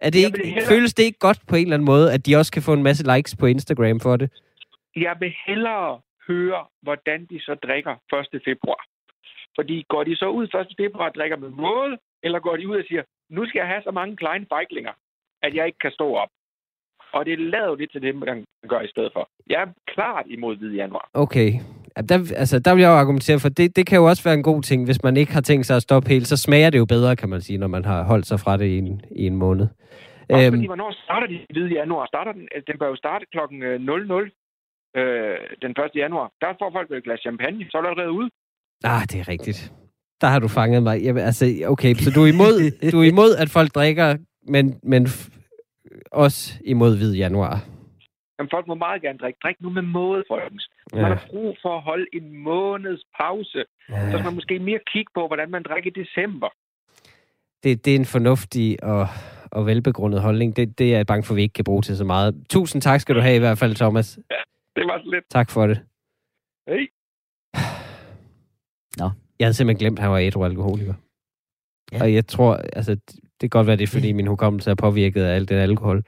[0.00, 2.36] Er det ikke, hellere- føles det ikke godt på en eller anden måde, at de
[2.36, 4.30] også kan få en masse likes på Instagram for det?
[4.96, 7.94] Jeg vil hellere høre, hvordan de så drikker
[8.34, 8.42] 1.
[8.48, 8.82] februar.
[9.58, 10.50] Fordi går de så ud 1.
[10.80, 13.82] februar og drikker med måde, eller går de ud og siger, nu skal jeg have
[13.84, 14.92] så mange kleine fejklinger,
[15.42, 16.28] at jeg ikke kan stå op.
[17.12, 19.28] Og det lader lidt til det, man gør i stedet for.
[19.50, 21.10] Jeg er klart imod hvid januar.
[21.14, 21.50] Okay.
[22.08, 24.42] Der, altså, der vil jeg jo argumentere for, det, det kan jo også være en
[24.42, 26.84] god ting, hvis man ikke har tænkt sig at stoppe helt, så smager det jo
[26.84, 29.36] bedre, kan man sige, når man har holdt sig fra det i en, i en
[29.36, 29.66] måned.
[30.30, 32.06] Også Øhm, fordi, hvornår starter de hvid januar?
[32.06, 34.30] Starter den, den bør jo starte klokken øh, 00
[34.96, 35.90] øh, den 1.
[35.94, 36.30] januar.
[36.40, 38.30] Der får folk et glas champagne, så er det allerede ude.
[38.84, 39.72] ah, det er rigtigt.
[40.20, 41.02] Der har du fanget mig.
[41.02, 42.54] Jamen, altså, okay, så du er imod,
[42.92, 44.16] du er imod at folk drikker,
[44.48, 45.02] men, men
[46.12, 47.64] også imod hvid januar.
[48.38, 49.38] Men folk må meget gerne drikke.
[49.42, 50.68] Drik nu med måde, folkens.
[50.92, 51.08] Man Ja.
[51.08, 53.64] har brug for at holde en måneds pause.
[53.88, 56.48] Så skal man måske mere kigge på, hvordan man drikker i december.
[57.62, 59.06] Det, det er en fornuftig og,
[59.52, 60.56] og velbegrundet holdning.
[60.56, 62.46] Det, det er jeg bange for, at vi ikke kan bruge til så meget.
[62.50, 64.18] Tusind tak skal du have i hvert fald, Thomas.
[64.76, 65.24] Det var så lidt.
[65.30, 65.80] Tak for det.
[66.68, 66.86] Hey.
[69.38, 70.94] Jeg havde simpelthen glemt, at han var ædru alkoholiker.
[71.92, 71.96] Ja.
[71.96, 72.02] Ja.
[72.02, 72.96] Og jeg tror, altså,
[73.42, 76.02] det kan godt være, det er, fordi min hukommelse er påvirket af alt den alkohol.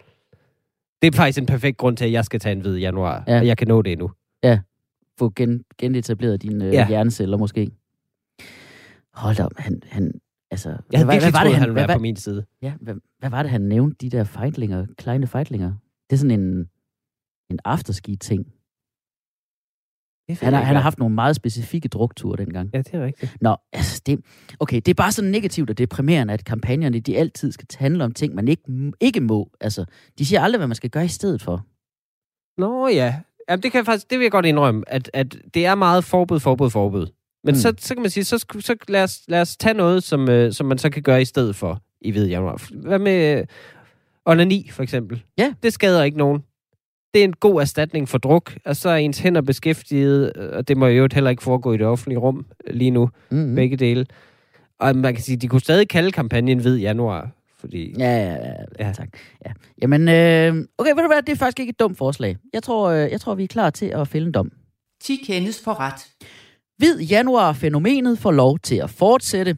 [1.03, 3.25] Det er faktisk en perfekt grund til, at jeg skal tage en hvid i januar.
[3.27, 3.33] Ja.
[3.33, 3.40] Ja.
[3.40, 4.11] Og jeg kan nå det endnu.
[5.18, 6.81] få gen, genetableret dine øh, Ja.
[6.81, 6.88] ja.
[6.88, 7.70] hjerneceller måske.
[9.14, 10.12] Hold op, han, han
[10.51, 10.68] altså...
[10.92, 12.44] Jeg havde virkelig troet, det, han ville være hvad, på min side.
[12.62, 15.73] Ja, hvad, hvad var det, han nævnte, de der fejtlinger, kleine fejtlinger?
[16.11, 16.68] Det er sådan en,
[17.51, 18.47] en afterski-ting.
[20.28, 22.70] Han har, han har haft nogle meget specifikke drukture dengang.
[22.74, 23.37] Ja, det er rigtigt.
[23.40, 24.20] Nå, altså det,
[24.60, 28.12] okay, det er bare så negativt og deprimerende, at kampagnerne, de altid skal handle om
[28.12, 29.50] ting, man ikke, ikke må.
[29.60, 29.84] Altså,
[30.18, 31.66] de siger aldrig, hvad man skal gøre i stedet for.
[32.60, 33.14] Nå ja.
[33.48, 36.04] Jamen, det, kan jeg faktisk, det vil jeg godt indrømme, at, at det er meget
[36.04, 37.06] forbud, forbud, forbud.
[37.44, 37.58] Men mm.
[37.58, 40.52] Så, så kan man sige, så, så lad, os, lad os tage noget, som, øh,
[40.52, 42.68] som man så kan gøre i stedet for i hvid januar.
[42.74, 43.46] Hvad med øh,
[44.26, 45.22] onani, for eksempel?
[45.38, 45.54] Ja.
[45.62, 46.42] Det skader ikke nogen.
[47.14, 50.68] Det er en god erstatning for druk, og så er ens hænder beskæftiget, øh, og
[50.68, 53.38] det må jo heller ikke foregå i det offentlige rum lige nu, mm.
[53.38, 53.55] Mm-hmm.
[53.55, 54.07] begge dele.
[54.81, 57.94] Og man kan sige, de kunne stadig kalde kampagnen hvid januar, fordi...
[57.98, 58.87] Ja, ja, ja, Ja.
[58.87, 58.92] ja.
[58.92, 59.09] tak.
[59.46, 59.53] Ja.
[59.83, 62.37] Jamen, øh, okay, ved du hvad, det er faktisk ikke et dumt forslag.
[62.53, 64.50] Jeg tror, øh, jeg tror vi er klar til at fælde en dom.
[65.03, 66.07] 10 kendes for ret.
[66.79, 69.57] Hvid januar-fænomenet får lov til at fortsætte,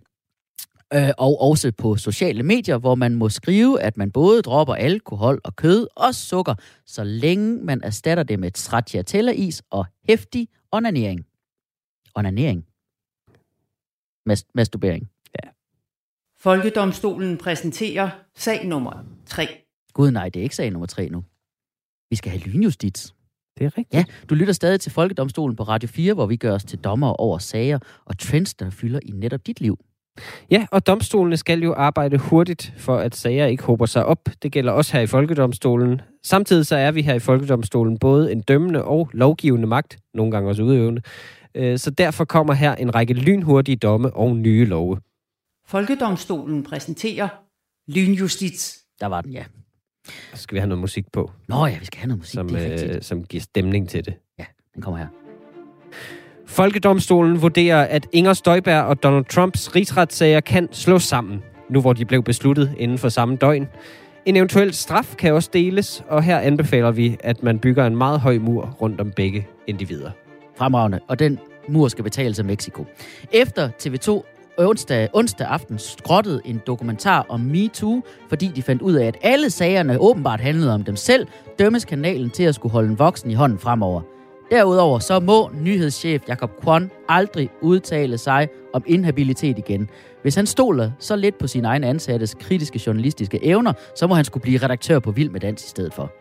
[0.95, 5.41] øh, og også på sociale medier, hvor man må skrive, at man både dropper alkohol
[5.45, 6.55] og kød og sukker,
[6.87, 11.27] så længe man erstatter det med stracciatella-is og hæftig onanering.
[12.15, 12.67] Onanering?
[14.29, 15.11] Mas- masturbering.
[16.39, 19.47] Folkedomstolen præsenterer sag nummer 3.
[19.93, 21.25] Gud nej, det er ikke sag nummer tre nu.
[22.11, 23.15] Vi skal have lynjustits.
[23.59, 23.95] Det er rigtigt.
[23.95, 27.09] Ja, du lytter stadig til Folkedomstolen på Radio 4, hvor vi gør os til dommer
[27.09, 29.79] over sager og trends, der fylder i netop dit liv.
[30.51, 34.29] Ja, og domstolene skal jo arbejde hurtigt, for at sager ikke håber sig op.
[34.43, 36.01] Det gælder også her i Folkedomstolen.
[36.23, 40.49] Samtidig så er vi her i Folkedomstolen både en dømmende og lovgivende magt, nogle gange
[40.49, 41.03] også udøvende.
[41.55, 45.01] Øh, Så derfor kommer her en række lynhurtige domme og nye love.
[45.67, 47.29] Folkedomstolen præsenterer
[47.89, 48.79] lynjustits.
[49.01, 49.45] Der var den, ja.
[50.35, 52.49] Så skal vi have noget musik på, Nå ja, vi skal have noget musik, som,
[52.49, 52.97] det er rigtigt.
[52.97, 54.15] øh, som giver stemning til det.
[54.75, 55.26] Den kommer her.
[56.47, 62.05] Folkedomstolen vurderer, at Inger Støjberg og Donald Trumps rigsretssager kan slås sammen, nu hvor de
[62.05, 63.69] blev besluttet inden for samme døgn.
[64.27, 68.21] En eventuel straf kan også deles, og her anbefaler vi, at man bygger en meget
[68.21, 70.11] høj mur rundt om begge individer.
[70.59, 71.01] Fremragende.
[71.09, 72.87] Og den mur skal betales af Mexico.
[73.33, 74.23] Efter TV2
[74.59, 79.51] onsdag, onsdag aften skrottede en dokumentar om MeToo, fordi de fandt ud af, at alle
[79.51, 81.27] sagerne åbenbart handlede om dem selv,
[81.59, 84.16] dømmes kanalen til at skulle holde en voksen i hånden fremover.
[84.51, 89.89] Derudover så må nyhedschef Jakob Kwon aldrig udtale sig om inhabilitet igen.
[90.23, 94.25] Hvis han stoler så lidt på sine egne ansattes kritiske journalistiske evner, så må han
[94.25, 96.13] skulle blive redaktør på Vild med Dans i stedet for.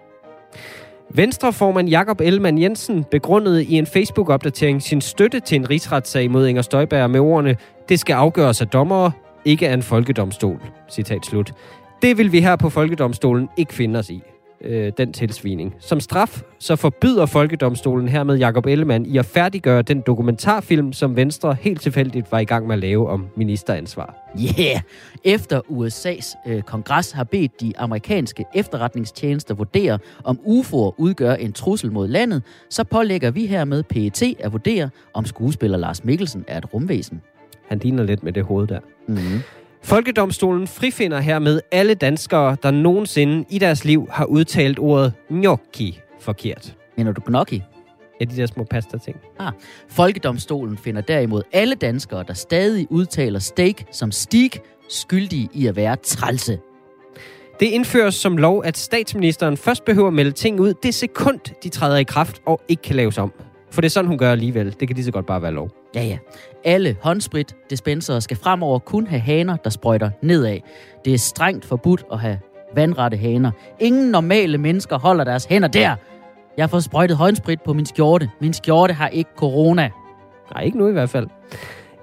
[1.09, 6.61] Venstreformand Jakob Ellemann Jensen begrundede i en Facebook-opdatering sin støtte til en rigsretssag mod Inger
[6.61, 7.55] Støjberg med ordene,
[7.89, 9.11] det skal afgøres af dommere,
[9.45, 10.61] ikke af en folkedomstol.
[10.89, 11.51] Citat slut.
[12.01, 14.23] Det vil vi her på Folkedomstolen ikke finde os i.
[14.61, 15.75] Øh, den tilsvining.
[15.79, 21.57] Som straf, så forbyder Folkedomstolen hermed Jakob Ellemann i at færdiggøre den dokumentarfilm, som Venstre
[21.61, 24.31] helt tilfældigt var i gang med at lave om ministeransvar.
[24.39, 24.81] Yeah!
[25.23, 31.91] Efter USA's øh, kongres har bedt de amerikanske efterretningstjenester vurdere, om UFO'er udgør en trussel
[31.91, 36.73] mod landet, så pålægger vi hermed PET at vurdere, om skuespiller Lars Mikkelsen er et
[36.73, 37.21] rumvæsen.
[37.67, 38.79] Han ligner lidt med det hoved der.
[39.07, 39.39] Mm-hmm.
[39.85, 46.75] Folkedomstolen frifinder hermed alle danskere, der nogensinde i deres liv har udtalt ordet gnocchi forkert.
[46.97, 47.63] Mener du gnocchi?
[48.19, 49.17] Ja, de der små pasta-ting.
[49.89, 54.51] Folkedomstolen finder derimod alle danskere, der stadig udtaler steak som steak,
[54.89, 56.59] skyldige i at være trælse.
[57.59, 61.69] Det indføres som lov, at statsministeren først behøver at melde ting ud det sekund, de
[61.69, 63.31] træder i kraft og ikke kan laves om.
[63.75, 64.75] For det er sådan, hun gør alligevel.
[64.79, 65.69] Det kan lige så godt bare være lov.
[65.95, 66.17] Ja, ja.
[66.63, 70.59] Alle håndsprit dispenser skal fremover kun have haner, der sprøjter nedad.
[71.05, 72.39] Det er strengt forbudt at have
[72.75, 73.51] vandrette haner.
[73.79, 75.95] Ingen normale mennesker holder deres hænder der.
[76.57, 78.29] Jeg får sprøjtet håndsprit på min skjorte.
[78.41, 79.89] Min skjorte har ikke corona.
[80.53, 81.27] Nej, ikke nu i hvert fald.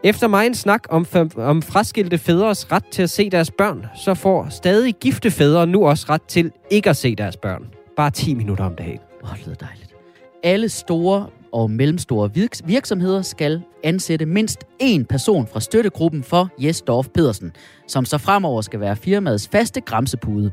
[0.05, 1.07] Efter mig en snak om,
[1.37, 5.87] om fraskilte fædres ret til at se deres børn, så får stadig gifte fædre nu
[5.87, 7.65] også ret til ikke at se deres børn.
[7.97, 8.99] Bare 10 minutter om dagen.
[9.25, 9.95] Åh, det lyder dejligt.
[10.43, 16.83] Alle store og mellemstore virks- virksomheder skal ansætte mindst én person fra støttegruppen for Jes
[16.83, 17.53] Dorf Pedersen,
[17.89, 20.53] som så fremover skal være firmaets faste græmsepude.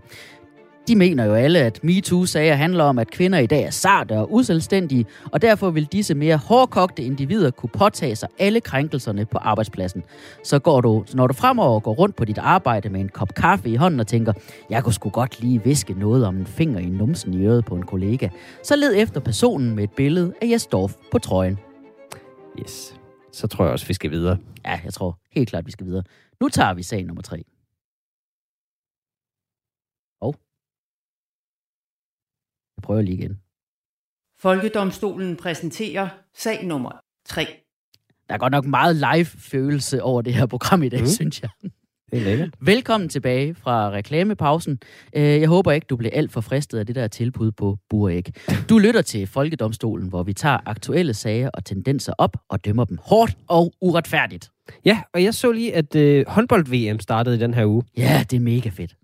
[0.88, 4.34] De mener jo alle, at MeToo-sager handler om, at kvinder i dag er sarte og
[4.34, 10.04] uselvstændige, og derfor vil disse mere hårdkogte individer kunne påtage sig alle krænkelserne på arbejdspladsen.
[10.44, 13.70] Så går du, når du fremover går rundt på dit arbejde med en kop kaffe
[13.70, 14.34] i hånden og tænker,
[14.70, 17.76] jeg kunne sgu godt lige viske noget om en finger i numsen i øret på
[17.76, 18.30] en kollega,
[18.63, 21.60] så led efter personen med et billede af Jes Dorf på trøjen.
[22.60, 23.00] Yes.
[23.32, 24.38] Så tror jeg også, vi skal videre.
[24.65, 26.04] Ja, jeg tror helt klart, vi skal videre.
[26.42, 27.44] Nu tager vi sag nummer tre.
[30.22, 30.36] Og
[32.80, 33.38] jeg prøver lige igen.
[34.42, 36.92] Folkedomstolen præsenterer sag nummer
[37.26, 37.48] 3.
[38.28, 41.08] Der er godt nok meget live-følelse over det her program i dag, mm.
[41.08, 41.50] synes jeg.
[42.12, 42.50] Det er lækkert.
[42.62, 44.80] Velkommen tilbage fra reklamepausen.
[45.15, 48.24] Øh, Jeg håber ikke, du blev alt for fristet af det der tilbud på Buræg.
[48.70, 52.98] Du lytter til Folkedomstolen, hvor vi tager aktuelle sager og tendenser op og dømmer dem
[53.04, 54.50] hårdt og uretfærdigt.
[54.86, 57.84] Ja, og jeg så lige, at øh, håndbold-VM startede i den her uge.
[57.98, 58.96] Ja, det er mega fedt.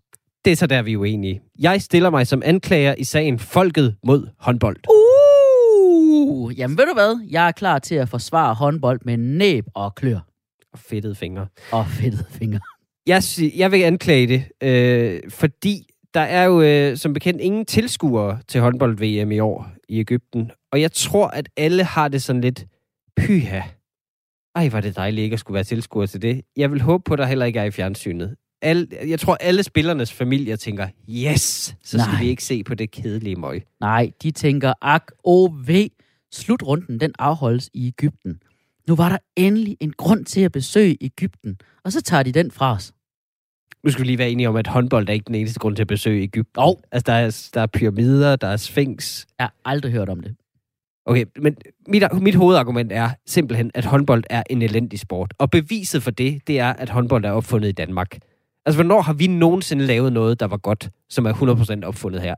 [0.46, 1.42] Det er så der, vi er uenige.
[1.60, 4.78] Jeg stiller mig som anklager i sagen Folket mod håndbold.
[4.90, 7.28] Uh, jamen ved du hvad?
[7.30, 10.20] Jeg er klar til at forsvare håndbold med næb og klør.
[10.74, 11.48] Og fedtede fingre.
[11.72, 12.60] Og fedtede fingre.
[13.08, 13.24] Jeg,
[13.56, 18.62] jeg vil anklage det, øh, fordi der er jo øh, som bekendt ingen tilskuere til
[18.62, 20.52] håndbold-VM i år i Ægypten.
[20.72, 22.66] Og jeg tror, at alle har det sådan lidt
[23.18, 23.62] pyha.
[24.56, 26.42] Ej, var det dejligt ikke at skulle være tilskuer til det.
[26.58, 28.36] Jeg vil håbe på, at der heller ikke er i fjernsynet.
[28.66, 31.42] Alle, jeg tror, alle spillernes familier tænker, yes,
[31.84, 32.22] så skal Nej.
[32.22, 33.64] vi ikke se på det kedelige møg.
[33.80, 35.70] Nej, de tænker, ak, o, v.
[36.32, 38.40] Slutrunden, den afholdes i Ægypten.
[38.88, 42.52] Nu var der endelig en grund til at besøge Ægypten, og så tager de den
[42.52, 42.94] fra os.
[43.84, 45.84] Nu skal vi lige være enige om, at håndbold er ikke den eneste grund til
[45.84, 46.64] at besøge Ægypten.
[46.64, 46.78] Jo.
[46.92, 49.26] Altså, der er, der er pyramider, der er sphinx.
[49.40, 50.36] Jeg har aldrig hørt om det.
[51.06, 51.56] Okay, men
[51.88, 55.34] mit, mit hovedargument er simpelthen, at håndbold er en elendig sport.
[55.38, 58.18] Og beviset for det, det er, at håndbold er opfundet i Danmark.
[58.66, 61.34] Altså, hvornår har vi nogensinde lavet noget, der var godt, som er
[61.84, 62.36] 100% opfundet her?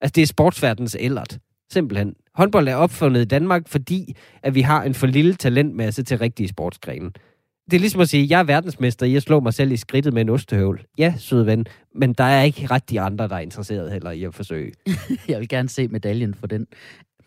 [0.00, 1.38] Altså, det er sportsverdens ældret.
[1.72, 2.14] Simpelthen.
[2.34, 6.48] Håndbold er opfundet i Danmark, fordi at vi har en for lille talentmasse til rigtige
[6.48, 7.10] sportsgrene.
[7.70, 9.76] Det er ligesom at sige, at jeg er verdensmester i at slå mig selv i
[9.76, 10.84] skridtet med en ostehøvl.
[10.98, 14.24] Ja, søde ven, men der er ikke ret de andre, der er interesseret heller i
[14.24, 14.72] at forsøge.
[15.28, 16.66] Jeg vil gerne se medaljen for den.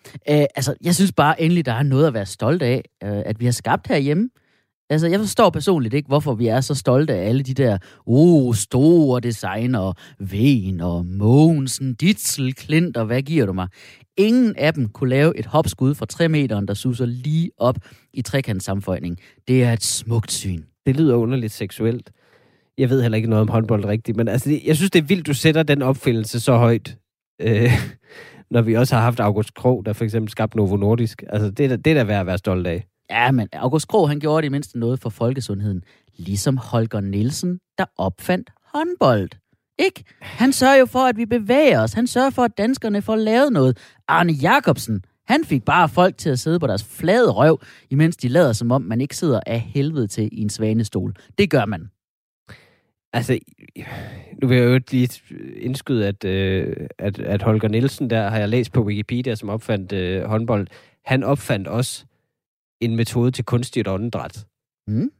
[0.07, 3.39] Uh, altså, jeg synes bare endelig, der er noget at være stolt af, øh, at
[3.39, 4.29] vi har skabt herhjemme.
[4.89, 8.55] Altså, jeg forstår personligt ikke, hvorfor vi er så stolte af alle de der oh,
[8.55, 13.67] store designer, Ven og Mogensen, Ditzel, Klint og hvad giver du mig?
[14.17, 17.75] Ingen af dem kunne lave et hopskud fra 3 meter, der suser lige op
[18.13, 19.17] i trekantssamføjning.
[19.47, 20.63] Det er et smukt syn.
[20.85, 22.11] Det lyder underligt seksuelt.
[22.77, 25.27] Jeg ved heller ikke noget om håndbold rigtigt, men altså, jeg synes, det er vildt,
[25.27, 26.97] du sætter den opfindelse så højt.
[27.41, 27.71] Øh,
[28.51, 31.23] når vi også har haft August Krog, der for eksempel skabte Novo Nordisk.
[31.29, 32.85] Altså, det er, da- det er da værd at være stolt af.
[33.09, 35.83] Ja, men August Krog, han gjorde det mindste noget for folkesundheden.
[36.17, 39.29] Ligesom Holger Nielsen, der opfandt håndbold.
[39.79, 40.03] Ikke?
[40.21, 41.93] Han sørger jo for, at vi bevæger os.
[41.93, 43.77] Han sørger for, at danskerne får lavet noget.
[44.07, 48.27] Arne Jacobsen, han fik bare folk til at sidde på deres flade røv, imens de
[48.27, 51.13] lader som om, man ikke sidder af helvede til i en svanestol.
[51.37, 51.89] Det gør man.
[53.13, 53.39] Altså,
[54.41, 55.09] nu vil jeg jo lige
[55.55, 59.91] indskyde, at, øh, at, at Holger Nielsen, der har jeg læst på Wikipedia, som opfandt
[59.91, 60.67] øh, håndbold,
[61.05, 62.05] han opfandt også
[62.81, 64.45] en metode til kunstigt åndedræt.
[64.87, 65.11] Mm.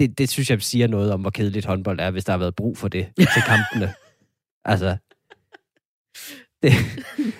[0.00, 2.54] Det, det synes jeg siger noget om, hvor kedeligt håndbold er, hvis der har været
[2.54, 3.94] brug for det til kampene.
[4.64, 4.96] altså,
[6.62, 6.72] det,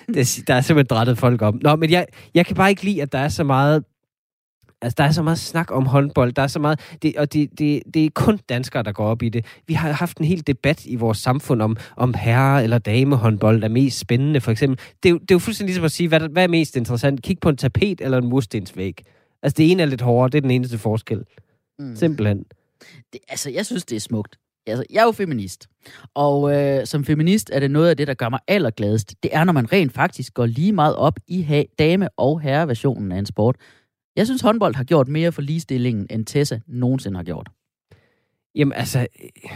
[0.07, 1.59] det, der er simpelthen drættet folk om.
[1.61, 3.83] Nå, men jeg, jeg kan bare ikke lide, at der er så meget
[4.85, 6.33] Altså, der er så meget snak om håndbold.
[6.33, 6.79] Der er så meget...
[7.01, 9.45] Det, og det, det, det er kun danskere, der går op i det.
[9.67, 13.67] Vi har haft en hel debat i vores samfund om, om herre- eller damehåndbold er
[13.67, 14.79] mest spændende, for eksempel.
[15.03, 17.21] Det er, jo, det er jo fuldstændig ligesom at sige, hvad, hvad er mest interessant?
[17.21, 19.01] Kig på en tapet eller en murstensvæg.
[19.43, 20.29] Altså, det ene er lidt hårdere.
[20.29, 21.23] Det er den eneste forskel.
[21.79, 21.95] Mm.
[21.95, 22.43] Simpelthen.
[23.13, 24.35] det, altså, jeg synes, det er smukt.
[24.67, 25.67] Altså, jeg er jo feminist.
[26.13, 29.15] Og øh, som feminist er det noget af det, der gør mig allergladest.
[29.23, 33.11] Det er, når man rent faktisk går lige meget op i ha- dame- og herreversionen
[33.11, 33.55] af en sport.
[34.15, 37.49] Jeg synes, håndbold har gjort mere for ligestillingen, end Tessa nogensinde har gjort.
[38.55, 38.99] Jamen, altså...
[38.99, 39.49] øh,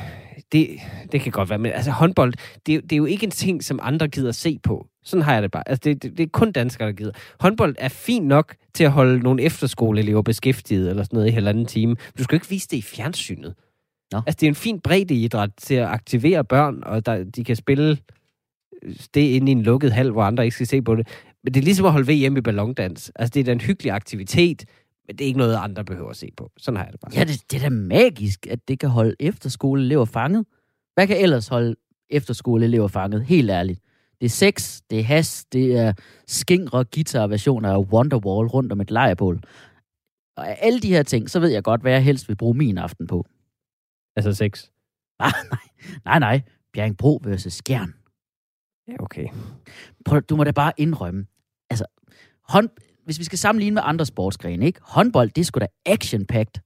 [0.51, 0.67] Det,
[1.11, 2.33] det kan godt være, men altså håndbold,
[2.65, 4.87] det, er jo- det er jo ikke en ting, som andre gider se på.
[5.03, 5.69] Sådan har jeg det bare.
[5.69, 7.11] Altså, det, det, det er kun danskere, der gider.
[7.39, 11.65] Håndbold er fint nok til at holde nogle efterskoleelever beskæftiget, eller sådan noget i halvanden
[11.65, 11.95] time.
[12.17, 13.53] Du skal jo ikke vise det i fjernsynet.
[14.11, 14.17] Nå.
[14.27, 17.55] Altså, det er en fin bredde idræt til at aktivere børn, og der, de kan
[17.55, 17.97] spille
[18.83, 21.07] øh, det inde i en lukket hal, hvor andre ikke skal se på det.
[21.49, 23.11] Men det er ligesom at holde VM i ballondans.
[23.15, 24.65] Altså, det er da en hyggelig aktivitet,
[25.07, 26.51] men det er ikke noget, andre behøver at se på.
[26.57, 27.11] Sådan har jeg det bare.
[27.15, 30.45] Ja, det, det er da magisk, at det kan holde efterskoleelever fanget.
[30.93, 31.75] Hvad kan ellers holde
[32.09, 33.25] efterskoleelever fanget?
[33.25, 33.79] Helt ærligt.
[34.21, 35.93] Det er sex, det er has, det er
[36.27, 39.39] skingre guitar-versioner af Wonderwall rundt om et lejrbål.
[40.37, 42.57] Og af alle de her ting, så ved jeg godt, hvad jeg helst vil bruge
[42.57, 43.25] min aften på.
[44.15, 44.63] Altså sex.
[45.21, 46.41] Ah, nej, nej, nej.
[46.73, 47.93] Bjerringbro versus Skjern.
[48.87, 49.27] Ja, okay.
[50.05, 51.25] Prøv, du må da bare indrømme.
[51.69, 51.85] Altså,
[52.47, 52.69] hånd,
[53.05, 54.79] hvis vi skal sammenligne med andre sportsgrene, ikke?
[54.83, 56.61] Håndbold, det er sgu da action-packed.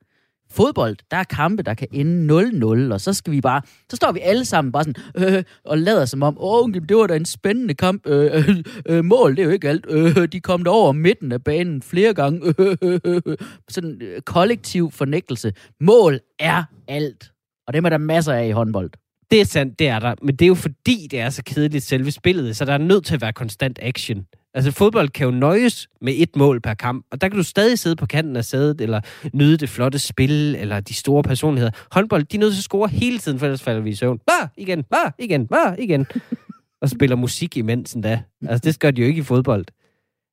[0.51, 4.11] Fodbold, der er kampe, der kan ende 0-0, og så skal vi bare, så står
[4.11, 7.15] vi alle sammen bare sådan, øh, øh og lader som om, åh, det var da
[7.15, 10.27] en spændende kamp, øh, øh, øh, øh, mål, det er jo ikke alt, øh, øh
[10.27, 13.37] de kom over midten af banen flere gange, øh, øh, øh,
[13.69, 15.53] sådan øh, kollektiv fornægtelse.
[15.79, 17.31] Mål er alt,
[17.67, 18.91] og det er der masser af i håndbold.
[19.31, 20.15] Det er sandt, det er der.
[20.21, 23.05] Men det er jo fordi, det er så kedeligt selve spillet, så der er nødt
[23.05, 24.25] til at være konstant action.
[24.55, 27.79] Altså, fodbold kan jo nøjes med et mål per kamp, og der kan du stadig
[27.79, 29.01] sidde på kanten af sædet, eller
[29.33, 31.71] nyde det flotte spil, eller de store personligheder.
[31.91, 34.19] Håndbold, de er nødt til at score hele tiden, for ellers falder vi i søvn.
[34.27, 36.05] Bare igen, bare igen, bare igen.
[36.81, 38.21] og spiller musik imens endda.
[38.47, 39.65] Altså, det gør de jo ikke i fodbold.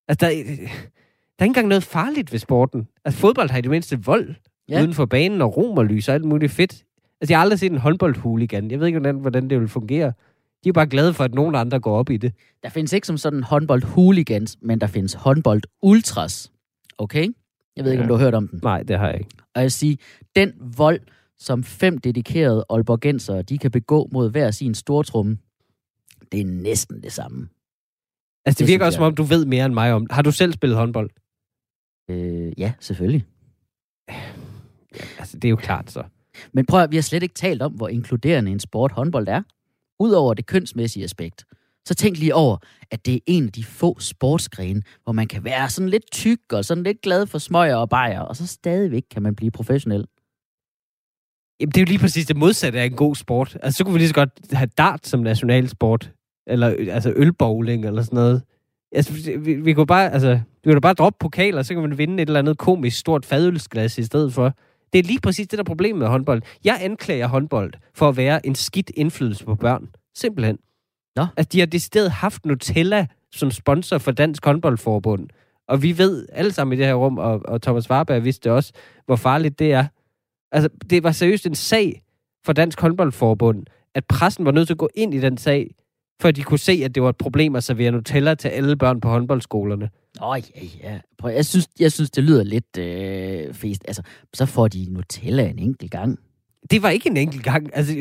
[0.09, 0.43] Altså, der, der
[1.39, 2.89] er ikke engang noget farligt ved sporten.
[3.05, 4.35] Altså, fodbold har i det mindste vold
[4.69, 4.81] Ja.
[4.81, 6.73] uden for banen, og romerlys og alt muligt fedt.
[7.21, 8.71] Altså, jeg har aldrig set en håndboldhooligan.
[8.71, 10.13] Jeg ved ikke, hvordan, hvordan det vil fungere.
[10.65, 12.35] De er bare glade for, at nogen andre går op i det.
[12.63, 16.53] Der findes ikke som sådan håndbold hooligans, men der findes håndbold ultras.
[16.99, 17.29] Okay?
[17.77, 18.61] Jeg ved ikke, om du har hørt om den.
[18.63, 19.31] Nej, det har jeg ikke.
[19.55, 19.99] Og jeg sige,
[20.37, 21.01] den vold,
[21.39, 25.39] som fem dedikerede Aalborgensere, de kan begå mod hver sin stortrumme,
[26.33, 27.49] det er næsten det samme.
[28.45, 30.07] Altså, det, Det virker også, som om du ved mere end mig om.
[30.11, 31.11] Har du selv spillet håndbold?
[32.11, 33.27] Øh, ja, selvfølgelig.
[35.19, 36.03] Altså, det er jo klart så.
[36.53, 39.43] Men prøv at, vi har slet ikke talt om, hvor inkluderende en sport håndbold er.
[40.01, 41.45] Udover det kønsmæssige aspekt.
[41.85, 42.57] Så tænk lige over,
[42.91, 46.53] at det er en af de få sportsgrene, hvor man kan være sådan lidt tyk
[46.53, 50.07] og sådan lidt glad for smøger og bajer, og så stadigvæk kan man blive professionel.
[51.61, 53.59] Jamen, det er jo lige præcis det modsatte af en god sport.
[53.63, 56.13] Altså, så kunne vi lige så godt have dart som nationalsport.
[56.47, 58.43] Eller altså ølbowling eller sådan noget.
[58.93, 62.23] Altså, vi, vi kunne bare, altså, vi kunne bare droppe pokaler, så kan man vinde
[62.23, 64.55] et eller andet komisk stort fadølsglas i stedet for.
[64.93, 66.43] Det er lige præcis det, der er problemet med håndbold.
[66.65, 69.89] Jeg anklager håndbold for at være en skidt indflydelse på børn.
[70.15, 70.59] Simpelthen.
[71.17, 71.27] Nå.
[71.37, 75.29] At de har decideret haft Nutella som sponsor for Dansk Håndboldforbund.
[75.69, 78.73] Og vi ved alle sammen i det her rum, og, og Thomas Warberg vidste også,
[79.07, 79.87] hvor farligt det er.
[80.53, 82.03] Altså, det var seriøst en sag
[82.45, 85.75] for Dansk Håndboldforbund, at pressen var nødt til at gå ind i den sag,
[86.21, 89.01] for de kunne se, at det var et problem at servere Nutella til alle børn
[89.01, 89.89] på håndboldskolerne.
[90.23, 90.99] Åh, ja, ja.
[91.19, 93.85] Prøv, jeg, synes, jeg synes, det lyder lidt øh, fest.
[93.89, 94.03] Altså,
[94.35, 96.19] så får de Nutella en enkelt gang.
[96.71, 97.71] Det var ikke en enkelt gang.
[97.73, 97.95] Altså,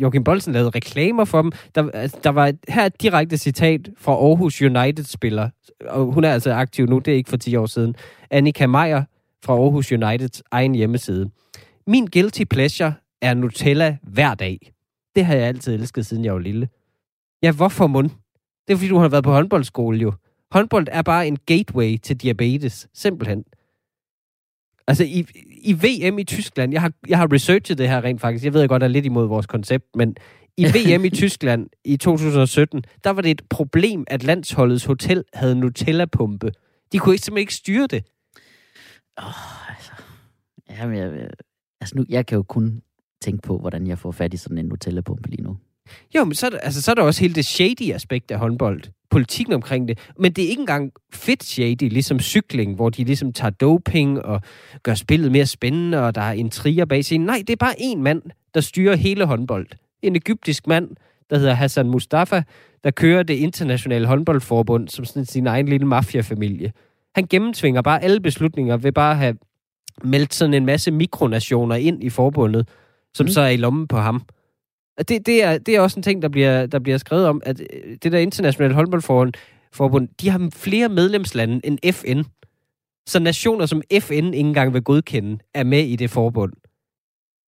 [0.00, 1.52] Joachim Bolsen lavede reklamer for dem.
[1.74, 5.50] Der, altså, der var et, her et direkte citat fra Aarhus United-spiller,
[5.88, 7.94] og hun er altså aktiv nu, det er ikke for 10 år siden.
[8.30, 9.02] Annika Meyer
[9.44, 11.30] fra Aarhus Uniteds egen hjemmeside.
[11.86, 14.72] Min guilty pleasure er Nutella hver dag.
[15.16, 16.68] Det har jeg altid elsket, siden jeg var lille.
[17.46, 18.10] Ja, hvorfor mund?
[18.66, 20.12] Det er fordi, du har været på håndboldskole jo.
[20.50, 22.88] Håndbold er bare en gateway til diabetes.
[22.94, 23.44] Simpelthen.
[24.86, 25.26] Altså, i,
[25.62, 28.68] i VM i Tyskland, jeg har, jeg har researchet det her rent faktisk, jeg ved
[28.68, 30.16] godt, der er lidt imod vores koncept, men
[30.56, 35.54] i VM i Tyskland i 2017, der var det et problem, at landsholdets hotel havde
[35.60, 36.50] Nutella-pumpe.
[36.92, 38.04] De kunne ikke, simpelthen ikke styre det.
[39.18, 39.92] Åh, altså.
[40.70, 41.28] Jamen, jeg-
[41.80, 42.82] altså nu, jeg kan jo kun
[43.22, 45.56] tænke på, hvordan jeg får fat i sådan en Nutella-pumpe lige nu.
[46.14, 48.38] Jo, men så er, der, altså, så er der også hele det shady aspekt af
[48.38, 48.82] håndbold.
[49.10, 49.98] Politikken omkring det.
[50.18, 54.40] Men det er ikke engang fedt shady, ligesom cykling, hvor de ligesom tager doping og
[54.82, 57.26] gør spillet mere spændende, og der er intriger bag scenen.
[57.26, 58.22] Nej, det er bare en mand,
[58.54, 59.66] der styrer hele håndbold.
[60.02, 60.88] En egyptisk mand,
[61.30, 62.42] der hedder Hassan Mustafa,
[62.84, 66.72] der kører det internationale håndboldforbund som sådan sin egen lille mafiafamilie.
[67.14, 69.36] Han gennemtvinger bare alle beslutninger ved bare at have
[70.04, 72.68] meldt sådan en masse mikronationer ind i forbundet,
[73.14, 73.28] som mm.
[73.28, 74.22] så er i lommen på ham.
[74.98, 77.42] Og det, det, er, det er også en ting, der bliver, der bliver skrevet om,
[77.44, 79.32] at øh, det der internationale håndboldforbund,
[79.72, 82.22] forbund, de har flere medlemslande end FN.
[83.06, 86.52] Så nationer, som FN ikke engang vil godkende, er med i det forbund.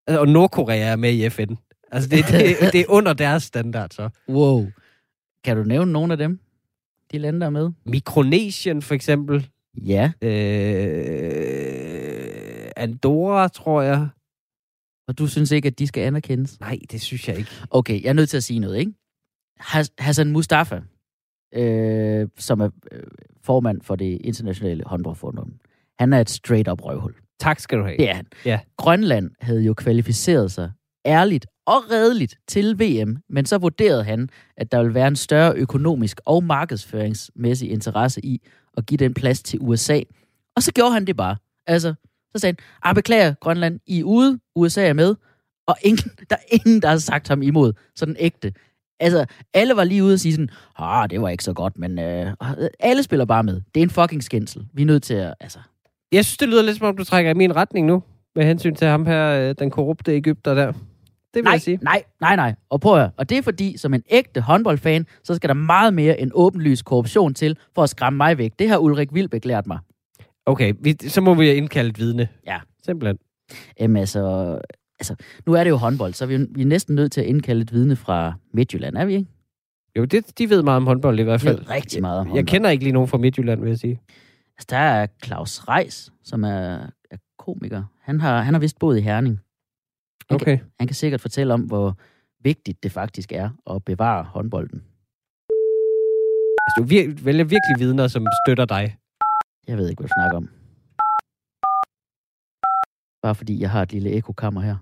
[0.07, 1.55] Og Nordkorea er med i FN.
[1.93, 4.09] Altså, det, det, det er under deres standard, så.
[4.29, 4.67] Wow.
[5.45, 6.41] Kan du nævne nogle af dem?
[7.13, 7.71] De lande, der er med?
[7.87, 9.49] Mikronesien, for eksempel.
[9.77, 10.33] Ja, Øh,
[12.77, 14.09] Andorra, tror jeg.
[15.09, 16.61] Og du synes ikke, at de skal anerkendes?
[16.61, 17.51] Nej, det synes jeg ikke.
[17.71, 18.93] Okay, jeg er nødt til at sige noget, ikke?
[19.61, 20.81] Has- Hassan Mustafa,
[21.55, 23.03] øh, som er øh,
[23.43, 25.53] formand for det internationale håndboldforbund,
[25.99, 27.15] han er et straight-up røvhul.
[27.41, 27.97] Tak skal du have.
[27.97, 28.27] Det er han.
[28.45, 28.61] Ja.
[28.77, 30.71] Grønland havde jo kvalificeret sig
[31.07, 35.55] ærligt og redeligt til VM, men så vurderede han, at der ville være en større
[35.57, 38.41] økonomisk og markedsføringsmæssig interesse i
[38.77, 40.01] at give den plads til USA.
[40.57, 41.37] Og så gjorde han det bare.
[41.67, 41.95] Altså,
[42.33, 45.15] så sagde han, ah, beklager Grønland, I er ude, USA er med,
[45.67, 48.53] og ingen, der er ingen, der har sagt ham imod, sådan ægte.
[49.01, 50.49] Altså, alle var lige ude og sige sådan,
[50.79, 52.33] ah, det var ikke så godt, men øh,
[52.81, 53.61] alle spiller bare med.
[53.75, 54.67] Det er en fucking skændsel.
[54.75, 55.59] Vi er nødt til at, altså,
[56.13, 58.03] Jeg synes, det lyder lidt som om, du trækker i min retning nu,
[58.35, 60.73] med hensyn til ham her, øh, den korrupte Ægypter der.
[61.35, 61.79] Det vil nej, jeg sige.
[61.83, 62.55] nej, nej, nej.
[62.71, 63.11] Og prøv at høre.
[63.17, 66.83] Og det er fordi, som en ægte håndboldfan, så skal der meget mere end åbenlys
[66.83, 68.53] korruption til, for at skræmme mig væk.
[68.59, 69.79] Det har Ulrik Vilbæk lært mig.
[70.49, 72.29] Okay, vi, så må vi indkalde et vidne.
[72.47, 72.59] Ja.
[72.85, 73.19] Simpelthen.
[73.81, 74.21] Jamen altså,
[75.01, 75.15] altså,
[75.47, 77.63] nu er det jo håndbold, så vi, er- vi er næsten nødt til at indkalde
[77.63, 79.31] et vidne fra Midtjylland, er vi ikke?
[79.99, 81.59] Jo, det, de ved meget om håndbold i hvert fald.
[81.59, 82.47] ved rigtig meget om Jeg håndbold.
[82.47, 84.01] kender ikke lige nogen fra Midtjylland, vil jeg sige.
[84.57, 86.75] Altså, der er Claus Reis, som er,
[87.11, 87.85] er komiker.
[88.03, 89.41] Han har, han har vist boet i Herning.
[90.31, 90.45] Han, Okay.
[90.57, 91.99] kan, han kan sikkert fortælle om, hvor
[92.43, 94.83] vigtigt det faktisk er at bevare håndbolden.
[96.67, 98.97] Altså, du vir- vælger virkelig vidner, som støtter dig.
[99.69, 100.49] Jeg ved ikke, hvad du snakker om.
[103.23, 104.77] Bare fordi jeg har et lille ekokammer her.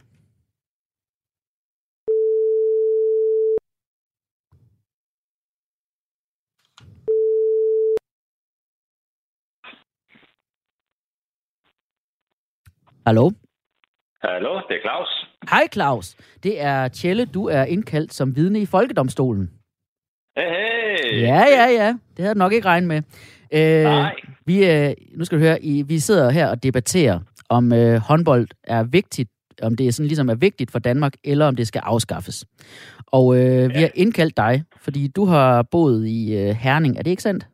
[13.07, 13.30] Hallo?
[14.26, 15.11] Hallo, det er Claus.
[15.51, 16.16] Hej Claus.
[16.43, 19.51] Det er Tjelle, du er indkaldt som vidne i Folkedomstolen.
[20.37, 21.22] Hey, hey.
[21.22, 21.89] Ja, ja, ja.
[22.11, 23.03] Det havde jeg nok ikke regnet med.
[23.55, 24.15] Øh, Nej.
[24.47, 28.49] Vi, øh, nu skal du høre, I, vi sidder her og debatterer, om øh, håndbold
[28.65, 29.31] er vigtigt,
[29.63, 32.45] om det er sådan ligesom er vigtigt for Danmark, eller om det skal afskaffes.
[33.07, 36.99] Og øh, vi har indkaldt dig, fordi du har boet i øh, Herning.
[36.99, 37.47] Er det ikke sandt?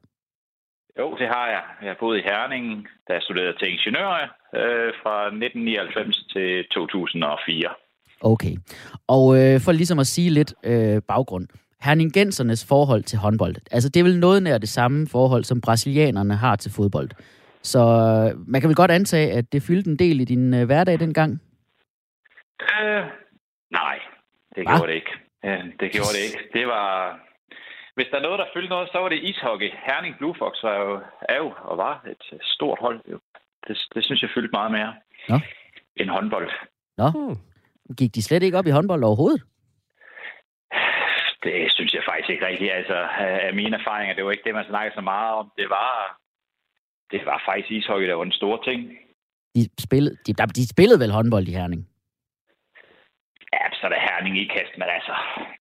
[0.98, 1.62] Jo, det har jeg.
[1.82, 4.12] Jeg har boet i Herning, da jeg studerede til ingeniør
[4.54, 7.68] øh, fra 1999 til 2004.
[8.20, 8.54] Okay.
[9.08, 11.46] Og øh, for ligesom at sige lidt øh, baggrund.
[11.84, 13.56] Herningensernes forhold til håndbold.
[13.70, 17.10] Altså, det er vel noget nær det samme forhold, som brasilianerne har til fodbold.
[17.62, 20.64] Så øh, man kan vel godt antage, at det fyldte en del i din øh,
[20.66, 21.40] hverdag dengang?
[22.82, 23.04] Øh,
[23.70, 23.96] nej,
[24.54, 24.76] det Hva?
[24.76, 25.12] gjorde det ikke.
[25.44, 26.40] Ja, det gjorde det ikke.
[26.58, 26.88] Det var...
[27.94, 29.70] Hvis der er noget, der fyldte noget, så var det ishockey.
[29.86, 33.00] Herning Blue Fox var jo, er jo og var et stort hold.
[33.12, 33.18] Jo.
[33.68, 34.92] Det, det synes jeg fyldte meget mere
[35.28, 35.38] Nå.
[35.96, 36.50] end håndbold.
[36.98, 37.36] Nå, Hmm.
[37.98, 39.42] gik de slet ikke op i håndbold overhovedet?
[41.44, 42.72] Det synes jeg faktisk ikke rigtigt.
[42.72, 42.96] Altså,
[43.48, 45.46] af mine erfaringer, det var ikke det, man snakkede så meget om.
[45.60, 45.90] Det var,
[47.12, 48.78] det var faktisk ishockey, der var den store ting.
[49.56, 51.82] De spillede, de, de spillede vel håndbold i Herning?
[53.56, 55.14] Ja, så er der herning i kast, men altså,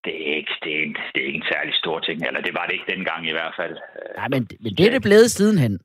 [0.06, 2.18] det er, ikke, det, er ikke, det er ikke en særlig stor ting.
[2.28, 3.76] Eller det var det ikke dengang i hvert fald.
[4.16, 5.80] Nej, men, men det er det blevet sidenhen.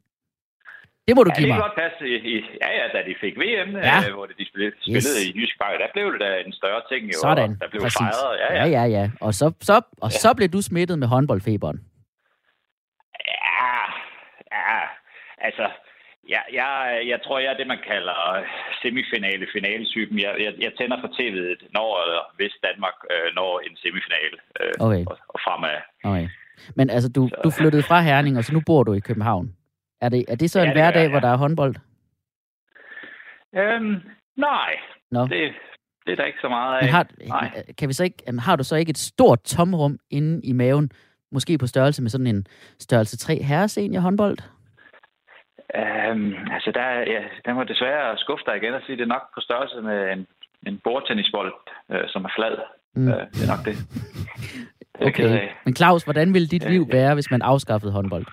[1.09, 1.57] Det må du Ja, give det mig.
[1.59, 2.03] kan godt passe.
[2.33, 2.35] I,
[2.65, 3.83] ja, ja, da de fik VM, Ja.
[3.91, 3.99] ja.
[4.09, 5.29] øh, hvor de spillede, spillede Yes.
[5.29, 7.03] i Jysk Park, der blev det da en større ting.
[7.15, 7.99] Jo, Sådan, og Der blev præcis.
[7.99, 8.39] fejret.
[8.43, 8.69] Ja, Ja, ja.
[8.77, 9.05] ja, ja.
[9.27, 11.79] Og så, så, og så blev du smittet med håndboldfeberen.
[13.33, 13.75] Ja,
[14.57, 14.81] ja.
[15.49, 15.67] Altså,
[16.29, 18.19] jeg, jeg, jeg tror, jeg er det, man kalder
[18.83, 20.19] semifinale finaletypen.
[20.21, 21.89] Jeg, jeg, jeg tænder for tv'et, når
[22.37, 25.05] hvis Danmark øh, når en semifinale øh, Okay.
[25.11, 25.79] og, og fremad.
[26.05, 26.29] Okay.
[26.75, 29.56] Men altså, du, du flyttede fra Herning, og så nu bor du i København.
[30.01, 31.27] Er det, er det så Ja, en det gør hverdag, hvor ja.
[31.27, 31.75] der er håndbold?
[33.57, 33.97] Øhm,
[34.37, 34.71] nej,
[35.11, 35.21] Nå.
[35.23, 35.53] det,
[36.07, 36.83] det er der ikke så meget af.
[36.83, 37.63] Men har, Nej.
[37.79, 40.91] kan vi så ikke, har du så ikke et stort tomrum inde i maven,
[41.33, 42.47] måske på størrelse med sådan en
[42.81, 44.39] størrelse 3 herresenior håndbold?
[45.77, 49.07] Øhm, altså, der, er- ja, der må desværre skuffe dig igen og sige, det er
[49.17, 50.27] nok på størrelse med en,
[50.67, 51.53] en bordtennisbold,
[51.93, 52.57] øh, som er flad.
[52.97, 53.09] Mm.
[53.09, 53.77] Øh, det er nok det.
[55.01, 55.49] Okay.
[55.65, 58.27] Men Claus, hvordan ville dit liv være, hvis man afskaffede håndbold?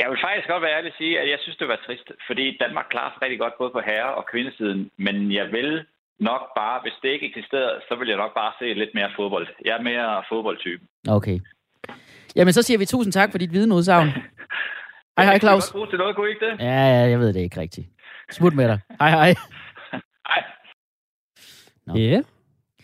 [0.00, 2.56] Jeg vil faktisk godt være ærlig at sige, at jeg synes, det var trist, fordi
[2.62, 5.70] Danmark klarer sig rigtig godt både på herre- og kvindesiden, men jeg vil
[6.18, 9.46] nok bare, hvis det ikke eksisterede, så vil jeg nok bare se lidt mere fodbold.
[9.64, 10.82] Jeg er mere fodboldtype.
[11.08, 11.38] Okay.
[12.36, 14.08] Jamen, så siger vi tusind tak for dit videneudsagn.
[15.16, 15.68] Hej, hej, Claus.
[15.68, 16.60] Det til noget, kunne ikke det?
[16.60, 17.86] Ja, ja, jeg ved det ikke rigtigt.
[18.30, 18.78] Smut med dig.
[19.00, 19.34] Hej, hej.
[20.28, 20.42] Hej.
[21.86, 21.94] Nå.
[21.94, 22.22] Ja.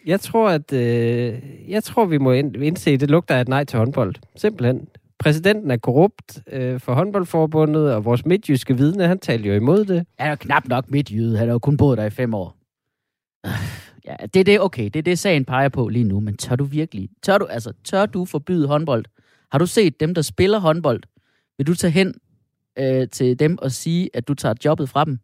[0.06, 3.48] Jeg tror, at øh, jeg tror, vi må ind, indse, at det lugter af et
[3.48, 4.14] nej til håndbold.
[4.36, 4.88] Simpelthen.
[5.20, 10.06] Præsidenten er korrupt øh, for håndboldforbundet, og vores midtjyske vidne, han talte jo imod det.
[10.18, 11.38] Han er jo knap nok midtjyde.
[11.38, 12.56] Han har jo kun boet der i fem år.
[14.06, 14.84] Ja, det er det, okay.
[14.84, 16.20] Det er det, sagen peger på lige nu.
[16.20, 17.08] Men tør du virkelig?
[17.22, 19.04] Tør du, altså, tør du forbyde håndbold?
[19.52, 21.02] Har du set dem, der spiller håndbold?
[21.58, 22.14] Vil du tage hen
[22.78, 25.18] øh, til dem og sige, at du tager jobbet fra dem?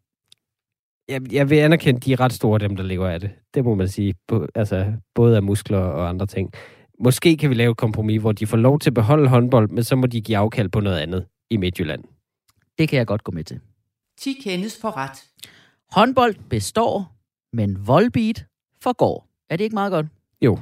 [1.09, 3.29] Jeg, jeg vil anerkende, at de er ret store, dem der lever af det.
[3.53, 4.15] Det må man sige.
[4.27, 6.51] Bo, altså, både af muskler og andre ting.
[6.99, 9.83] Måske kan vi lave et kompromis, hvor de får lov til at beholde håndbold, men
[9.83, 12.03] så må de give afkald på noget andet i Midtjylland.
[12.77, 13.59] Det kan jeg godt gå med til.
[14.17, 15.23] 10 kendes for ret.
[15.91, 17.15] Håndbold består,
[17.53, 18.45] men voldbeat
[18.81, 19.27] forgår.
[19.49, 20.05] Er det ikke meget godt?
[20.41, 20.59] Jo.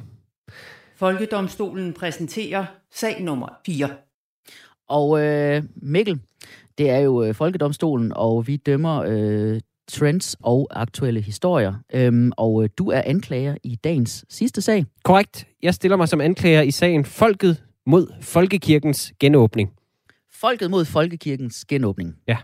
[0.95, 3.89] Folkedomstolen præsenterer sag nummer 4.
[4.87, 6.19] Og øh, Mikkel,
[6.77, 11.73] det er jo øh, Folkedomstolen, og vi dømmer øh, trends og aktuelle historier.
[11.93, 14.85] Øhm, og øh, du er anklager i dagens sidste sag.
[15.03, 15.47] Korrekt.
[15.63, 19.73] Jeg stiller mig som anklager i sagen Folket mod Folkekirkens genåbning.
[20.33, 22.15] Folket mod Folkekirkens genåbning.
[22.27, 22.37] Ja.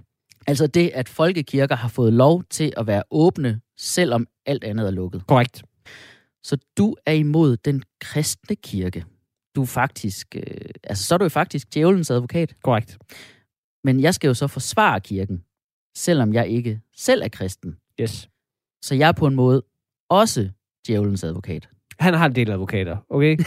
[0.47, 4.91] Altså det, at folkekirker har fået lov til at være åbne, selvom alt andet er
[4.91, 5.27] lukket.
[5.27, 5.63] Korrekt.
[6.43, 9.05] Så du er imod den kristne kirke.
[9.55, 12.55] Du er faktisk, øh, altså så er du jo faktisk djævelens advokat.
[12.63, 12.97] Korrekt.
[13.83, 15.43] Men jeg skal jo så forsvare kirken,
[15.95, 17.75] selvom jeg ikke selv er kristen.
[18.01, 18.29] Yes.
[18.81, 19.63] Så jeg er på en måde
[20.09, 20.49] også
[20.87, 21.69] djævelens advokat.
[21.99, 23.37] Han har en del advokater, okay?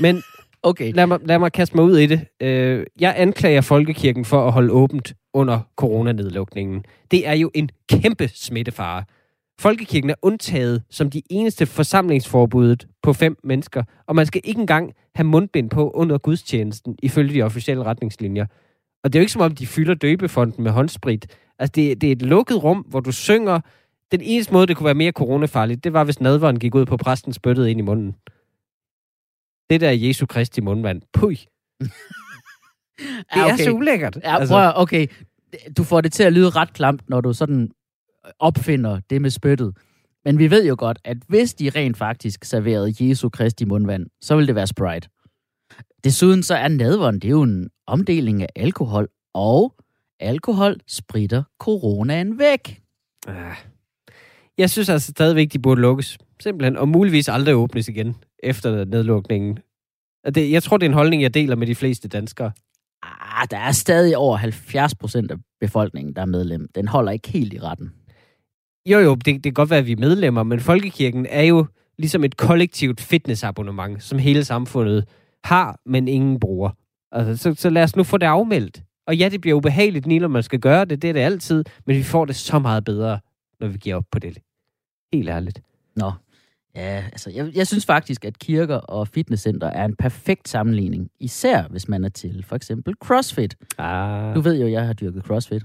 [0.00, 0.22] Men
[0.64, 0.92] Okay.
[0.92, 2.26] lad mig, lad mig kaste mig ud i det.
[2.40, 6.84] Øh, jeg anklager Folkekirken for at holde åbent under coronanedlukningen.
[7.10, 9.04] Det er jo en kæmpe smittefare.
[9.60, 14.92] Folkekirken er undtaget som de eneste forsamlingsforbuddet på fem mennesker, og man skal ikke engang
[15.14, 18.46] have mundbind på under gudstjenesten, ifølge de officielle retningslinjer.
[19.04, 21.26] Og det er jo ikke som om, de fylder døbefonden med håndsprit.
[21.58, 23.60] Altså, det, det er et lukket rum, hvor du synger.
[24.12, 26.96] Den eneste måde, det kunne være mere coronafarligt, det var, hvis nadveren gik ud på
[26.96, 28.12] præsten spyttede ind i munden.
[29.70, 31.02] Det der er Jesu Kristi mundvand.
[31.12, 31.30] Puh.
[32.98, 34.16] Det Ja, er så ulækkert.
[34.24, 34.54] Ja, altså.
[34.54, 35.06] prøv, okay.
[35.76, 37.70] Du får det til at lyde ret klamt, når du sådan
[38.38, 39.76] opfinder det med spyttet.
[40.24, 44.36] Men vi ved jo godt, at hvis de rent faktisk serverede Jesu Kristi mundvand, så
[44.36, 45.08] vil det være Sprite.
[46.04, 49.74] Desuden så er nadveren, det er jo en omdeling af alkohol, og
[50.20, 52.80] alkohol spritter coronaen væk.
[53.26, 53.56] Ah.
[54.58, 56.18] Jeg synes altså stadigvæk, de burde lukkes.
[56.40, 56.76] Simpelthen.
[56.76, 59.58] Og muligvis aldrig åbnes igen efter nedlukningen.
[60.34, 62.52] Det, jeg tror, det er en holdning, jeg deler med de fleste danskere.
[63.02, 66.68] Ah, der er stadig over 70 procent af befolkningen, der er medlem.
[66.74, 67.92] Den holder ikke helt i retten.
[68.86, 71.66] Jo, jo, det, det kan godt være, at vi er medlemmer, men Folkekirken er jo
[71.98, 75.08] ligesom et kollektivt fitnessabonnement, som hele samfundet
[75.44, 76.70] har, men ingen bruger.
[77.14, 78.82] Altså, så, så lad os nu få det afmeldt.
[79.06, 81.64] Og ja, det bliver ubehageligt, lige når man skal gøre det, det er det altid,
[81.86, 83.18] men vi får det så meget bedre,
[83.60, 84.38] når vi giver op på det.
[85.12, 85.60] Helt ærligt.
[85.96, 86.12] Nå,
[86.76, 91.10] ja, altså, jeg, jeg synes faktisk, at kirker og fitnesscenter er en perfekt sammenligning.
[91.20, 93.56] Især hvis man er til for eksempel CrossFit.
[93.78, 95.62] Ah, Du ved jo, jeg har dyrket CrossFit.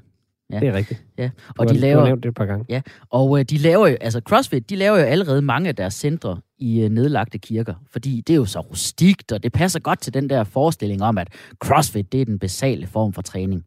[0.52, 1.04] det er rigtigt.
[1.18, 2.84] Ja, Du og har, de Du har laver, nævnt det et par gange.
[3.10, 6.41] og øh, de laver jo, altså CrossFit, de laver jo allerede mange af deres centre
[6.60, 10.14] i øh, nedlagte kirker, fordi det er jo så rustikt, og det passer godt til
[10.14, 13.66] den der forestilling om, at CrossFit, det er den basale form for træning.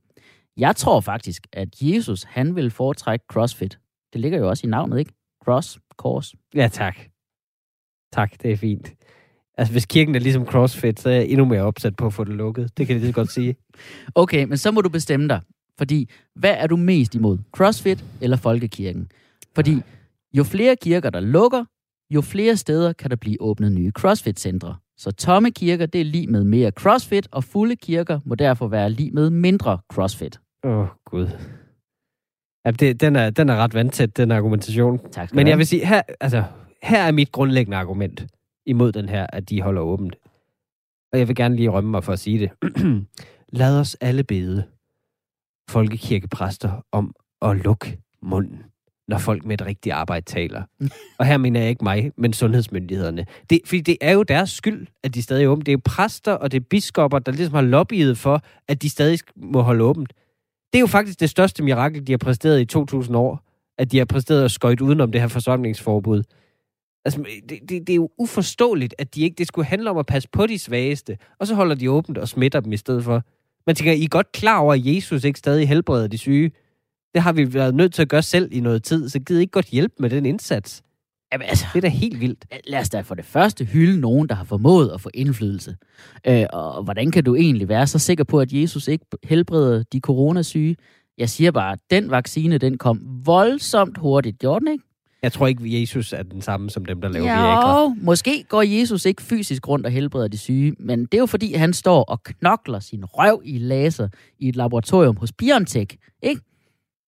[0.57, 3.79] Jeg tror faktisk, at Jesus, han vil foretrække CrossFit.
[4.13, 5.13] Det ligger jo også i navnet, ikke?
[5.45, 6.35] Cross, kors.
[6.55, 6.97] Ja, tak.
[8.13, 8.93] Tak, det er fint.
[9.59, 12.25] Altså, hvis kirken er ligesom CrossFit, så er jeg endnu mere opsat på at få
[12.25, 12.79] det lukket.
[12.79, 13.57] Det kan jeg lige så godt sige.
[14.15, 15.41] Okay, men så må du bestemme dig.
[15.79, 17.39] Fordi, hvad er du mest imod?
[17.53, 19.11] CrossFit eller folkekirken?
[19.55, 19.83] Fordi,
[20.35, 21.65] jo flere kirker, der lukker,
[22.15, 24.77] jo flere steder kan der blive åbnet nye CrossFit-centre.
[24.97, 28.91] Så tomme kirker, det er lige med mere CrossFit, og fulde kirker må derfor være
[28.91, 30.41] lige med mindre CrossFit.
[30.65, 31.29] Åh, oh, Gud.
[32.65, 34.99] Ja, det, den, er, den er ret vandtæt, den argumentation.
[35.11, 36.45] Tak skal Men jeg vil sige, her, altså,
[36.83, 38.27] her er mit grundlæggende argument
[38.67, 40.17] imod den her, at de holder åbent.
[41.13, 42.51] Og jeg vil gerne lige rømme mig for at sige det.
[43.59, 44.65] Lad os alle bede
[45.71, 48.63] folkekirkepræster om at lukke munden,
[49.13, 50.63] når folk med et rigtigt arbejde taler.
[51.19, 53.27] Og her mener jeg ikke mig, men sundhedsmyndighederne.
[53.51, 55.67] Det, fordi det er jo deres skyld, at de stadig er åbent.
[55.67, 58.91] Det er jo præster og det er biskopper, der ligesom har lobbyet for, at de
[58.91, 60.13] stadig må holde åbent.
[60.73, 63.45] Det er jo faktisk det største mirakel, de har præsteret i 2000 år,
[63.79, 66.23] at de har præsteret at skøjt udenom det her forsamlingsforbud.
[67.05, 70.07] Altså, det, det, det er jo uforståeligt, at de ikke, det skulle handle om at
[70.07, 73.23] passe på de svageste, og så holder de åbent og smitter dem i stedet for.
[73.67, 76.51] Man tænker, I er godt klar over, at Jesus ikke stadig helbreder de syge.
[77.15, 79.51] Det har vi været nødt til at gøre selv i noget tid, så gider ikke
[79.51, 80.83] godt hjælpe med den indsats.
[81.33, 82.45] Jamen, altså, Det er da helt vildt.
[82.67, 85.77] lad os da for det første hylde nogen, der har formået at få indflydelse.
[86.27, 90.01] Øh, og hvordan kan du egentlig være så sikker på, at Jesus ikke helbreder de
[90.01, 90.77] coronasyge?
[91.19, 94.39] Jeg siger bare, at den vaccine, den kom voldsomt hurtigt.
[94.39, 94.85] Gjorde den ikke?
[95.23, 97.83] Jeg tror ikke, Jesus er den samme som dem, der laver Viagra.
[97.83, 101.27] Jo, måske går Jesus ikke fysisk rundt og helbreder de syge, men det er jo
[101.27, 104.09] fordi, han står og knokler sin røv i laser
[104.39, 106.41] i et laboratorium hos BioNTech, ikke?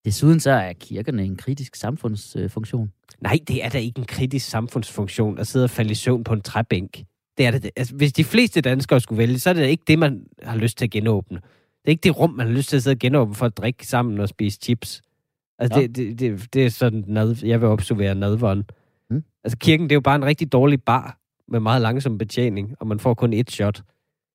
[0.05, 2.92] Desuden så er kirkerne en kritisk samfundsfunktion.
[3.20, 6.32] Nej, det er da ikke en kritisk samfundsfunktion at sidde og falde i søvn på
[6.32, 7.02] en træbænk.
[7.38, 7.70] Det er det.
[7.76, 10.78] Altså, hvis de fleste danskere skulle vælge, så er det ikke det, man har lyst
[10.78, 11.36] til at genåbne.
[11.36, 13.57] Det er ikke det rum, man har lyst til at sidde og genåbne for at
[13.57, 15.02] drikke sammen og spise chips.
[15.59, 15.86] Altså, Ja.
[15.86, 18.64] det, det, det, det er sådan, nad, jeg vil observere nadvånd.
[19.11, 19.24] Mm.
[19.44, 22.86] Altså, kirken, det er jo bare en rigtig dårlig bar med meget langsom betjening, og
[22.86, 23.82] man får kun et shot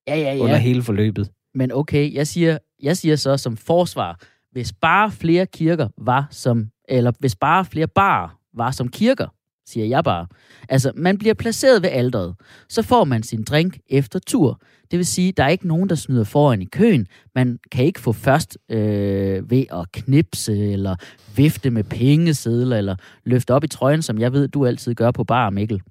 [0.07, 0.43] Ja, ja, ja.
[0.43, 1.32] under hele forløbet.
[1.53, 4.20] Men okay, jeg siger, jeg siger så som forsvar,
[4.52, 9.28] hvis bare flere kirker var som, eller hvis bare flere barer var som kirker,
[9.68, 10.28] siger jeg bare.
[10.70, 12.36] Altså, man bliver placeret ved alderet.
[12.70, 14.62] Så får man sin drink efter tur.
[14.91, 17.08] Det vil sige, der er ikke nogen, der snyder foran i køen.
[17.36, 20.95] Man kan ikke få først øh, ved at knipse, eller
[21.36, 22.95] vifte med pengesedler, eller
[23.26, 25.82] løfte op i trøjen, som jeg ved, du altid gør på bar, Mikkel.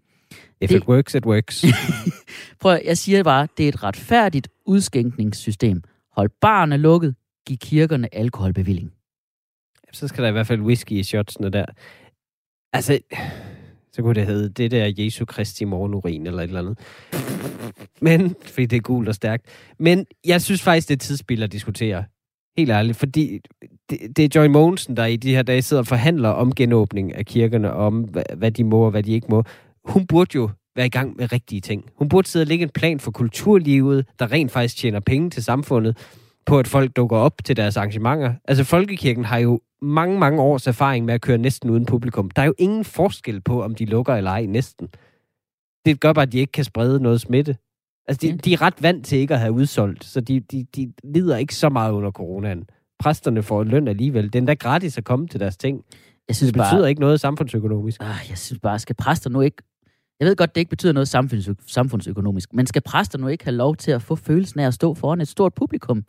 [0.60, 1.64] If Det- it works, it works.
[2.60, 5.82] Prøv, jeg siger bare, det er et retfærdigt udskænkningssystem.
[6.16, 7.14] Hold barne lukket,
[7.48, 8.92] give kirkerne alkoholbevilling.
[9.92, 11.64] så skal der i hvert fald whisky i shotsene der.
[12.72, 12.98] Altså,
[13.92, 16.78] så kunne det hedde det der Jesu Kristi morgenurin eller et eller andet.
[18.00, 19.46] Men, fordi det er gult og stærkt.
[19.78, 22.04] Men jeg synes faktisk, det er tidsspil at diskutere.
[22.56, 23.40] Helt ærligt, fordi
[23.90, 27.14] det, det er Joy Mogensen, der i de her dage sidder og forhandler om genåbning
[27.14, 29.44] af kirkerne, om hvad, hvad de må og hvad de ikke må.
[29.84, 31.84] Hun burde jo være i gang med rigtige ting.
[31.94, 35.44] Hun burde sidde og lægge en plan for kulturlivet, der rent faktisk tjener penge til
[35.44, 35.96] samfundet
[36.48, 38.34] på, at folk dukker op til deres arrangementer.
[38.44, 42.30] Altså, Folkekirken har jo mange, mange års erfaring med at køre næsten uden publikum.
[42.30, 44.88] Der er jo ingen forskel på, om de lukker eller ej næsten.
[45.86, 47.56] Det gør bare, at de ikke kan sprede noget smitte.
[48.08, 48.36] Altså, de, Ja.
[48.36, 51.54] de er ret vant til ikke at have udsolgt, så de, de, de lider ikke
[51.54, 52.64] så meget under coronaen.
[52.98, 54.24] Præsterne får løn alligevel.
[54.24, 55.84] Det er endda gratis at komme til deres ting.
[56.28, 58.00] Jeg synes Det betyder bare, ikke noget samfundsøkonomisk.
[58.02, 59.56] ah, jeg synes bare, skal præster nu ikke...
[60.20, 63.56] Jeg ved godt, det ikke betyder noget samfunds, samfundsøkonomisk, men skal præster nu ikke have
[63.56, 66.04] lov til at få følelsen af at stå foran et stort publikum?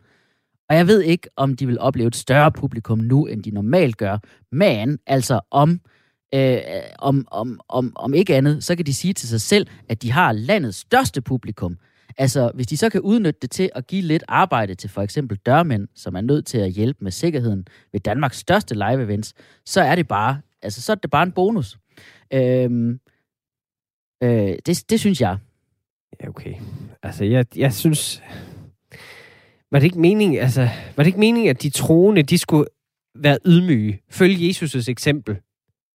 [0.70, 3.98] Og jeg ved ikke, om de vil opleve et større publikum nu, end de normalt
[3.98, 4.18] gør.
[4.52, 5.82] Men altså om,
[6.36, 6.58] øh,
[7.00, 10.12] om, om, om, om ikke andet, så kan de sige til sig selv, at de
[10.12, 11.78] har landets største publikum.
[12.18, 15.38] Altså, hvis de så kan udnytte det til at give lidt arbejde til for eksempel
[15.38, 19.34] dørmænd, som er nødt til at hjælpe med sikkerheden ved Danmarks største live events,
[19.66, 21.78] så er det bare, altså, så er det bare en bonus.
[22.34, 23.00] Øhm,
[24.24, 25.38] øh, det, det synes jeg.
[26.22, 26.54] Ja, okay.
[27.04, 28.22] Altså, jeg, jeg synes...
[29.72, 30.62] Var det ikke meningen, altså,
[30.96, 32.66] var det ikke meningen, at de troende, de skulle
[33.16, 35.36] være ydmyge, følge Jesus' eksempel?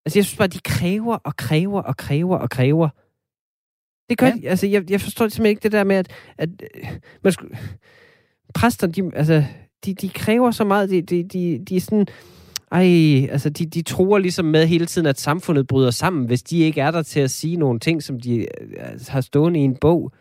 [0.06, 2.88] Altså, jeg synes bare, de kræver og kræver og kræver og kræver.
[4.10, 4.32] Det gør Ja.
[4.32, 4.48] de.
[4.48, 6.88] Altså, jeg, jeg forstår simpelthen ikke det der med, at, at øh,
[7.24, 7.58] man skulle,
[8.54, 9.44] præsterne, de, altså,
[9.84, 12.06] de, de kræver så meget, de, de, de, de er sådan,
[12.72, 12.84] ej,
[13.30, 16.80] altså, de, de tror ligesom med hele tiden, at samfundet bryder sammen, hvis de ikke
[16.80, 18.46] er der til at sige nogle ting, som de øh,
[19.08, 20.12] har stående i en bog.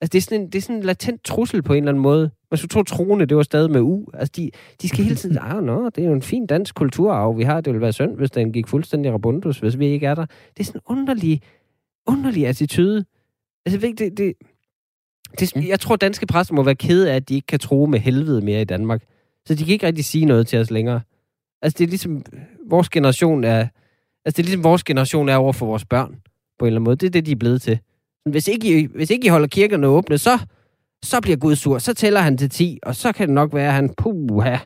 [0.00, 2.02] Altså, det er, sådan en, det er sådan en latent trussel på en eller anden
[2.02, 2.30] måde.
[2.54, 4.06] Man skulle tro, troende, det var stadig med U.
[4.14, 4.50] Altså, de,
[4.82, 7.60] de skal hele tiden, ah, nå, det er jo en fin dansk kulturarv, vi har.
[7.60, 10.26] Det ville være synd, hvis den gik fuldstændig rabundus, hvis vi ikke er der.
[10.26, 11.42] Det er sådan en underlig,
[12.06, 13.04] underlig attitude.
[13.66, 14.34] Altså, jeg ved ikke, det, det,
[15.40, 15.62] det, Ja.
[15.68, 18.40] jeg tror, danske præster må være kede af, at de ikke kan tro med helvede
[18.40, 19.02] mere i Danmark.
[19.46, 21.00] Så de kan ikke rigtig sige noget til os længere.
[21.62, 22.22] Altså, det er ligesom,
[22.68, 23.58] vores generation er,
[24.24, 26.14] altså, det er ligesom, vores generation er over for vores børn,
[26.58, 26.96] på en eller anden måde.
[26.96, 27.78] Det er det, de er blevet til.
[28.30, 30.38] Hvis ikke I, hvis ikke I holder kirkerne åbne, så,
[31.04, 31.78] så bliver Gud sur.
[31.78, 34.56] Så tæller han til 10, og så kan det nok være, at han, puha.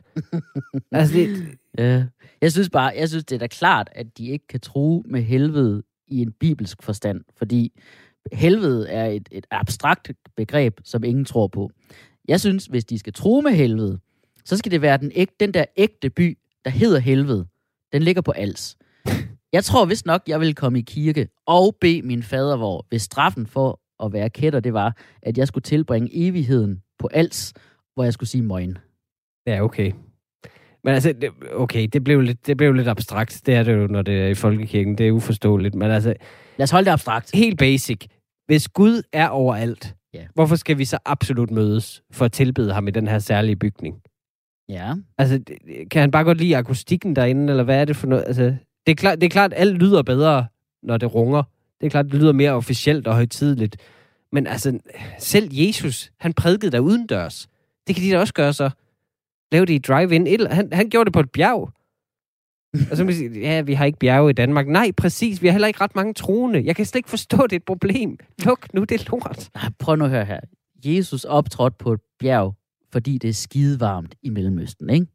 [0.91, 2.05] altså, det, Ja.
[2.41, 5.21] Jeg synes bare, jeg synes, det er da klart, at de ikke kan true med
[5.21, 7.79] helvede i en bibelsk forstand, fordi
[8.31, 11.71] helvede er et, et abstrakt begreb, som ingen tror på.
[12.27, 13.99] Jeg synes, hvis de skal true med helvede,
[14.45, 17.47] så skal det være den, æg, den der ægte by, der hedder helvede.
[17.93, 18.77] Den ligger på Als.
[19.53, 23.01] Jeg tror vist nok, jeg vil komme i kirke og bede min fader, hvor hvis
[23.01, 27.53] straffen for at være kætter, det var, at jeg skulle tilbringe evigheden på Als,
[27.93, 28.77] hvor jeg skulle sige møgen.
[29.47, 29.91] Ja, okay.
[30.83, 33.41] Men altså, det- okay, det blev, lidt, det blev lidt abstrakt.
[33.45, 34.97] Det er det jo, når det er i folkekirken.
[34.97, 35.75] Det er uforståeligt.
[35.75, 36.13] Men altså,
[36.57, 37.31] Lad os holde det abstrakt.
[37.33, 38.05] helt basic.
[38.45, 40.25] Hvis Gud er overalt, Ja.
[40.33, 44.01] hvorfor skal vi så absolut mødes for at tilbede ham i den her særlige bygning?
[44.69, 44.93] Ja.
[45.17, 45.41] Altså,
[45.91, 48.23] kan han bare godt lide akustikken derinde, eller hvad er det for noget?
[48.27, 48.43] Altså,
[48.85, 50.45] det er klart, det er klart at alt lyder bedre,
[50.83, 51.43] når det runger.
[51.81, 53.77] Det er klart, det lyder mere officielt og højtidligt.
[54.31, 54.79] Men altså,
[55.19, 57.47] selv Jesus, han prædikede der udendørs.
[57.87, 58.69] Det kan de da også gøre så.
[59.51, 60.27] Lave det i drive-in.
[60.27, 61.71] Eller- Han, han gjorde det på et bjerg.
[62.91, 64.67] Og så må man sige, ja, vi har ikke bjerge i Danmark.
[64.67, 65.41] Nej, præcis.
[65.41, 66.65] Vi har heller ikke ret mange troende.
[66.65, 68.17] Jeg kan slet ikke forstå, det er et problem.
[68.45, 69.49] Luk nu, det er lort.
[69.55, 70.39] Nej, prøv nu at høre her.
[70.85, 72.55] Jesus optrådte på et bjerg,
[72.91, 75.05] fordi det er skidevarmt i Mellemøsten, ikke?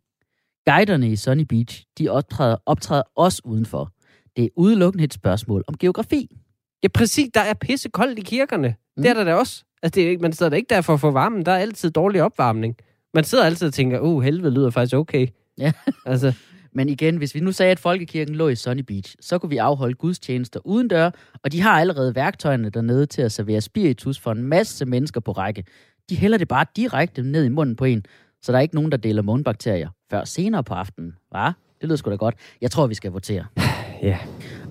[0.67, 3.93] Guiderne i Sunny Beach, de optræder, optræder også udenfor.
[4.37, 6.37] Det er udelukkende et spørgsmål om geografi.
[6.85, 7.29] Ja, præcis.
[7.35, 8.75] Der er pissekoldt i kirkerne.
[8.97, 9.03] Mm.
[9.03, 9.65] Det er der da også.
[9.83, 11.47] Altså, det er, ikke- man sidder der ikke der for at få varmen.
[11.47, 12.77] Der er altid dårlig opvarmning.
[13.15, 15.27] Man sidder altid og tænker, uh, helvede lyder faktisk okay.
[15.59, 15.73] Ja.
[16.07, 16.33] altså,
[16.73, 19.57] Men igen, hvis vi nu sagde, at folkekirken lå i Sunny Beach, så kunne vi
[19.57, 21.11] afholde gudstjenester uden dør,
[21.45, 25.33] og de har allerede værktøjerne dernede til at servere spiritus for en masse mennesker på
[25.33, 25.65] række.
[26.11, 28.05] De hælder det bare direkte ned i munden på en,
[28.43, 31.15] så der er ikke nogen, der deler mundbakterier før senere på aftenen.
[31.31, 31.47] Hva?
[31.81, 32.35] Det lyder sgu da godt.
[32.61, 33.45] Jeg tror, vi skal votere.
[34.03, 34.19] ja.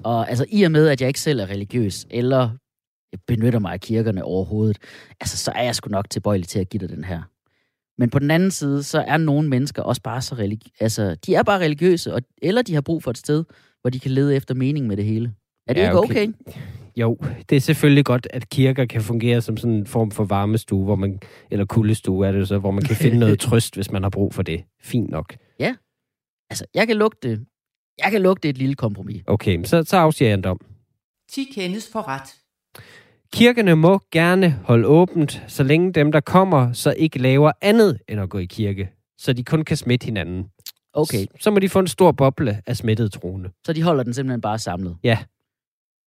[0.04, 2.50] Og altså, i og med, at jeg ikke selv er religiøs, eller
[3.28, 4.78] benytter mig af kirkerne overhovedet,
[5.22, 7.22] altså, så er jeg sgu nok tilbøjelig til at give dig den her.
[7.98, 11.36] Men på den anden side, så er nogle mennesker også bare så religi- altså, de
[11.36, 13.44] er bare religiøse, og, eller de har brug for et sted,
[13.82, 15.34] hvor de kan lede efter mening med det hele.
[15.68, 16.28] Er det Ja, ikke okay.
[16.28, 16.58] okay?
[16.98, 17.18] Jo,
[17.50, 20.96] det er selvfølgelig godt, at kirker kan fungere som sådan en form for varmestue, hvor
[20.96, 21.20] man,
[21.52, 24.34] eller kuldestue er det så, hvor man kan finde noget trøst, hvis man har brug
[24.34, 24.64] for det.
[24.82, 25.36] Fint nok.
[26.50, 27.40] Altså, jeg kan lugte,
[28.04, 29.24] jeg kan lugte et lille kompromis.
[29.28, 30.60] Okay, men så, så afsiger jeg en dom.
[31.32, 32.36] 10 kendes for ret.
[33.34, 38.20] Kirkerne må gerne holde åbent, så længe dem, der kommer, så ikke laver andet end
[38.22, 38.90] at gå i kirke.
[39.18, 40.46] Så de kun kan smitte hinanden.
[40.94, 43.50] Okay, Så må de få en stor boble af smittede troende.
[43.66, 44.98] så de holder den simpelthen bare samlet.
[45.04, 45.18] Ja.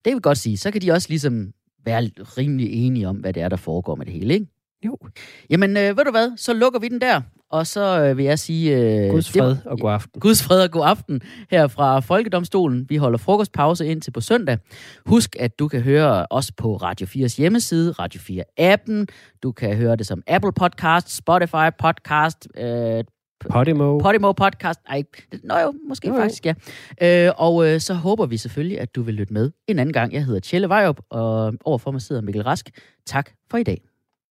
[0.05, 0.57] Det vil godt sige.
[0.57, 1.53] Så kan de også ligesom
[1.85, 2.01] være
[2.37, 4.47] rimelig enige om, hvad det er, der foregår med det hele, ikke?
[4.85, 4.97] Jo.
[5.49, 6.37] Jamen, øh, ved du hvad?
[6.37, 7.21] Så lukker vi den der.
[7.51, 8.77] Og så øh, vil jeg sige...
[8.77, 10.21] Øh, Guds det fred og god aften.
[10.21, 11.21] Guds fred og god aften
[11.51, 12.85] her fra Folkedomstolen.
[12.89, 14.57] Vi holder frokostpause ind til på søndag.
[15.05, 19.05] Husk, at du kan høre os på Radio 4's hjemmeside, Radio 4-appen.
[19.43, 23.03] Du kan høre det som Apple Podcast, Spotify Podcast, øh,
[23.49, 23.97] Podimo.
[23.97, 24.79] Podimo Podcast.
[24.89, 25.03] Ej,
[25.43, 26.15] nå jo, måske jo.
[26.15, 26.53] faktisk, ja.
[27.01, 30.13] Øh, og øh, så håber vi selvfølgelig, at du vil lytte med en anden gang.
[30.13, 32.69] Jeg hedder Tjelle Vejrup, og overfor mig sidder Mikkel Rask.
[33.05, 33.94] Tak for i dag.